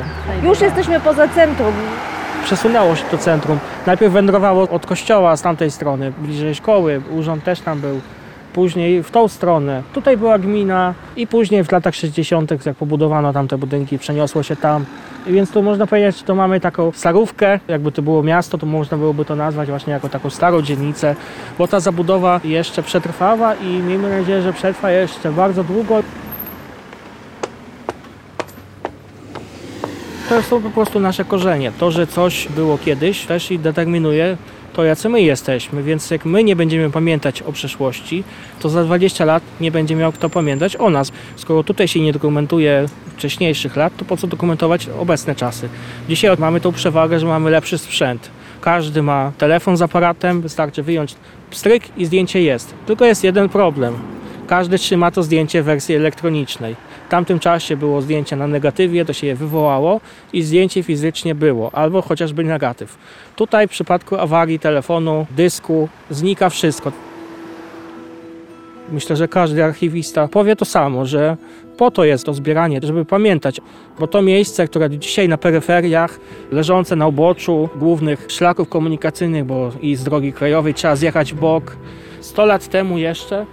Już 0.44 0.62
jesteśmy 0.62 1.00
poza 1.00 1.28
centrum. 1.28 1.74
Przesunęło 2.44 2.96
się 2.96 3.04
to 3.12 3.18
centrum. 3.18 3.60
Najpierw 3.88 4.14
wędrowało 4.14 4.70
od 4.70 4.86
kościoła 4.86 5.38
z 5.38 5.42
tamtej 5.42 5.72
strony, 5.72 6.14
bliżej 6.18 6.56
szkoły, 6.56 7.02
urząd 7.18 7.44
też 7.44 7.60
tam 7.60 7.80
był. 7.80 8.02
Później 8.54 9.04
w 9.04 9.12
tą 9.12 9.28
stronę. 9.28 9.84
Tutaj 9.94 10.18
była 10.18 10.40
gmina 10.40 10.94
i 11.16 11.28
później 11.28 11.64
w 11.64 11.72
latach 11.72 11.96
60., 11.96 12.66
jak 12.66 12.76
pobudowano 12.76 13.34
tamte 13.34 13.58
budynki, 13.58 14.00
przeniosło 14.00 14.44
się 14.44 14.56
tam. 14.56 14.86
Więc 15.28 15.52
tu 15.52 15.64
można 15.64 15.88
powiedzieć, 15.88 16.18
że 16.18 16.26
to 16.26 16.36
mamy 16.36 16.60
taką 16.60 16.92
starówkę, 16.92 17.60
jakby 17.68 17.92
to 17.92 18.02
było 18.02 18.24
miasto, 18.24 18.58
to 18.58 18.66
można 18.66 18.98
byłoby 18.98 19.26
to 19.26 19.36
nazwać 19.36 19.70
właśnie 19.70 19.94
jako 19.94 20.10
taką 20.10 20.30
starą 20.30 20.62
dzielnicę, 20.62 21.16
bo 21.58 21.68
ta 21.68 21.80
zabudowa 21.80 22.40
jeszcze 22.44 22.84
przetrwała 22.84 23.56
i 23.56 23.66
miejmy 23.66 24.20
nadzieję, 24.20 24.42
że 24.42 24.54
przetrwa 24.54 24.92
jeszcze 24.92 25.32
bardzo 25.32 25.64
długo. 25.64 26.04
To 30.30 30.42
są 30.42 30.62
po 30.62 30.70
prostu 30.70 31.00
nasze 31.00 31.26
korzenie. 31.26 31.72
To, 31.80 31.92
że 31.92 32.08
coś 32.08 32.48
było 32.48 32.78
kiedyś, 32.78 33.26
też 33.26 33.52
i 33.52 33.60
determinuje 33.60 34.38
to, 34.74 34.84
jacy 34.84 35.10
my 35.10 35.22
jesteśmy. 35.22 35.84
Więc 35.84 36.12
jak 36.12 36.26
my 36.26 36.44
nie 36.44 36.56
będziemy 36.56 36.90
pamiętać 36.90 37.42
o 37.42 37.52
przeszłości, 37.52 38.24
to 38.60 38.70
za 38.70 38.84
20 38.84 39.26
lat 39.26 39.44
nie 39.62 39.72
będzie 39.72 39.96
miał 39.96 40.12
kto 40.12 40.30
pamiętać 40.30 40.76
o 40.76 40.90
nas. 40.90 41.12
Skoro 41.36 41.64
tutaj 41.64 41.88
się 41.88 42.00
nie 42.00 42.14
dokumentuje 42.14 42.86
wcześniejszych 43.18 43.76
lat, 43.76 43.94
to 43.98 44.06
po 44.06 44.18
co 44.18 44.28
dokumentować 44.28 44.90
obecne 45.00 45.36
czasy? 45.36 45.70
Dzisiaj 46.10 46.38
mamy 46.40 46.62
tą 46.62 46.72
przewagę, 46.72 47.20
że 47.20 47.26
mamy 47.26 47.50
lepszy 47.50 47.78
sprzęt. 47.78 48.30
Każdy 48.62 49.02
ma 49.04 49.32
telefon 49.38 49.78
z 49.78 49.82
aparatem, 49.82 50.42
wystarczy 50.42 50.84
wyjąć 50.84 51.16
pstryk 51.52 51.84
i 51.98 52.06
zdjęcie 52.06 52.42
jest. 52.42 52.74
Tylko 52.86 53.06
jest 53.06 53.24
jeden 53.24 53.50
problem. 53.50 53.94
Każdy 54.50 54.78
trzyma 54.78 55.12
to 55.12 55.24
zdjęcie 55.24 55.62
w 55.62 55.66
wersji 55.66 55.96
elektronicznej. 55.96 56.76
W 57.08 57.12
tamtym 57.12 57.40
czasie 57.40 57.78
było 57.78 58.02
zdjęcie 58.02 58.36
na 58.36 58.48
negatywie, 58.48 59.06
to 59.06 59.14
się 59.14 59.28
je 59.28 59.36
wywołało 59.36 60.02
i 60.34 60.42
zdjęcie 60.42 60.84
fizycznie 60.84 61.36
było, 61.36 61.76
albo 61.76 62.02
chociażby 62.02 62.44
negatyw. 62.44 62.98
Tutaj 63.36 63.68
w 63.68 63.72
przypadku 63.72 64.16
awarii 64.16 64.60
telefonu, 64.60 65.26
dysku 65.32 65.90
znika 66.10 66.50
wszystko. 66.50 66.92
Myślę, 68.92 69.16
że 69.16 69.28
każdy 69.28 69.64
archiwista 69.64 70.28
powie 70.28 70.56
to 70.56 70.66
samo, 70.66 71.06
że 71.06 71.38
po 71.78 71.92
to 71.92 72.04
jest 72.04 72.26
to 72.26 72.34
zbieranie, 72.34 72.80
żeby 72.84 73.06
pamiętać, 73.06 73.62
bo 74.00 74.08
to 74.08 74.22
miejsce, 74.22 74.68
które 74.68 74.90
dzisiaj 74.90 75.30
na 75.30 75.38
peryferiach, 75.38 76.20
leżące 76.52 76.96
na 76.96 77.08
uboczu 77.08 77.70
głównych 77.76 78.26
szlaków 78.28 78.70
komunikacyjnych, 78.70 79.46
bo 79.46 79.72
i 79.82 79.96
z 79.96 80.04
drogi 80.04 80.34
krajowej 80.34 80.74
trzeba 80.74 80.96
zjechać 80.96 81.34
w 81.34 81.40
bok. 81.40 81.78
100 82.22 82.46
lat 82.46 82.68
temu 82.68 82.98
jeszcze 82.98 83.46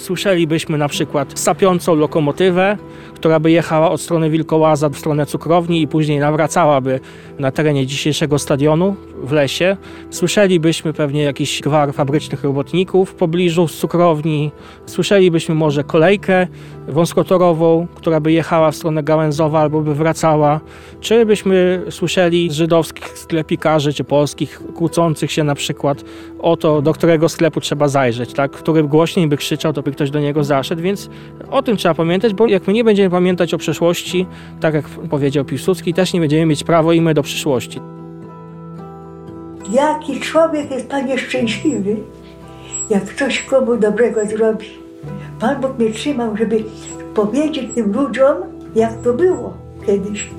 słyszelibyśmy 0.00 0.78
na 0.78 0.88
przykład 0.88 1.38
sapiącą 1.38 1.94
lokomotywę, 1.94 2.76
która 3.14 3.40
by 3.40 3.50
jechała 3.50 3.90
od 3.90 4.00
strony 4.00 4.30
Wilkołaza 4.30 4.88
w 4.88 4.96
stronę 4.96 5.26
cukrowni 5.26 5.82
i 5.82 5.88
później 5.88 6.18
nawracałaby 6.18 7.00
na 7.38 7.50
terenie 7.50 7.86
dzisiejszego 7.86 8.38
stadionu 8.38 8.96
w 9.22 9.32
lesie. 9.32 9.76
Słyszelibyśmy 10.10 10.92
pewnie 10.92 11.22
jakiś 11.22 11.60
gwar 11.60 11.94
fabrycznych 11.94 12.44
robotników 12.44 13.10
w 13.10 13.14
pobliżu 13.14 13.68
cukrowni. 13.68 14.50
Słyszelibyśmy 14.86 15.54
może 15.54 15.84
kolejkę 15.84 16.46
wąskotorową, 16.88 17.86
która 17.94 18.20
by 18.20 18.32
jechała 18.32 18.70
w 18.70 18.76
stronę 18.76 19.02
Gałęzowa 19.02 19.60
albo 19.60 19.80
by 19.80 19.94
wracała. 19.94 20.60
Czy 21.00 21.26
byśmy 21.26 21.82
słyszeli 21.90 22.52
żydowskich 22.52 23.18
sklepikarzy 23.18 23.92
czy 23.92 24.04
polskich 24.04 24.62
kłócących 24.74 25.32
się 25.32 25.44
na 25.44 25.54
przykład 25.54 26.04
o 26.38 26.56
to, 26.56 26.82
do 26.82 26.92
którego 26.92 27.28
sklepu 27.28 27.60
trzeba 27.60 27.88
zajrzeć, 27.88 28.32
tak? 28.32 28.50
który 28.50 28.82
głośniej 28.82 29.26
by 29.26 29.36
krzyczał, 29.36 29.72
to 29.72 29.82
by 29.82 29.89
ktoś 29.92 30.10
do 30.10 30.20
niego 30.20 30.44
zaszedł, 30.44 30.82
więc 30.82 31.10
o 31.50 31.62
tym 31.62 31.76
trzeba 31.76 31.94
pamiętać, 31.94 32.34
bo 32.34 32.46
jak 32.46 32.66
my 32.66 32.72
nie 32.72 32.84
będziemy 32.84 33.10
pamiętać 33.10 33.54
o 33.54 33.58
przeszłości, 33.58 34.26
tak 34.60 34.74
jak 34.74 34.88
powiedział 34.88 35.44
Piłsudski, 35.44 35.94
też 35.94 36.12
nie 36.12 36.20
będziemy 36.20 36.46
mieć 36.46 36.64
prawo 36.64 36.92
i 36.92 37.00
my 37.00 37.14
do 37.14 37.22
przyszłości. 37.22 37.80
Jaki 39.72 40.20
człowiek 40.20 40.70
jest, 40.70 40.88
panie, 40.88 41.18
szczęśliwy, 41.18 41.96
jak 42.90 43.04
ktoś 43.04 43.42
komu 43.42 43.76
dobrego 43.76 44.26
zrobi. 44.26 44.66
Pan 45.40 45.60
Bóg 45.60 45.78
mnie 45.78 45.90
trzymał, 45.90 46.36
żeby 46.36 46.64
powiedzieć 47.14 47.74
tym 47.74 47.92
ludziom, 47.92 48.36
jak 48.74 49.02
to 49.02 49.12
było 49.12 49.54
kiedyś. 49.86 50.30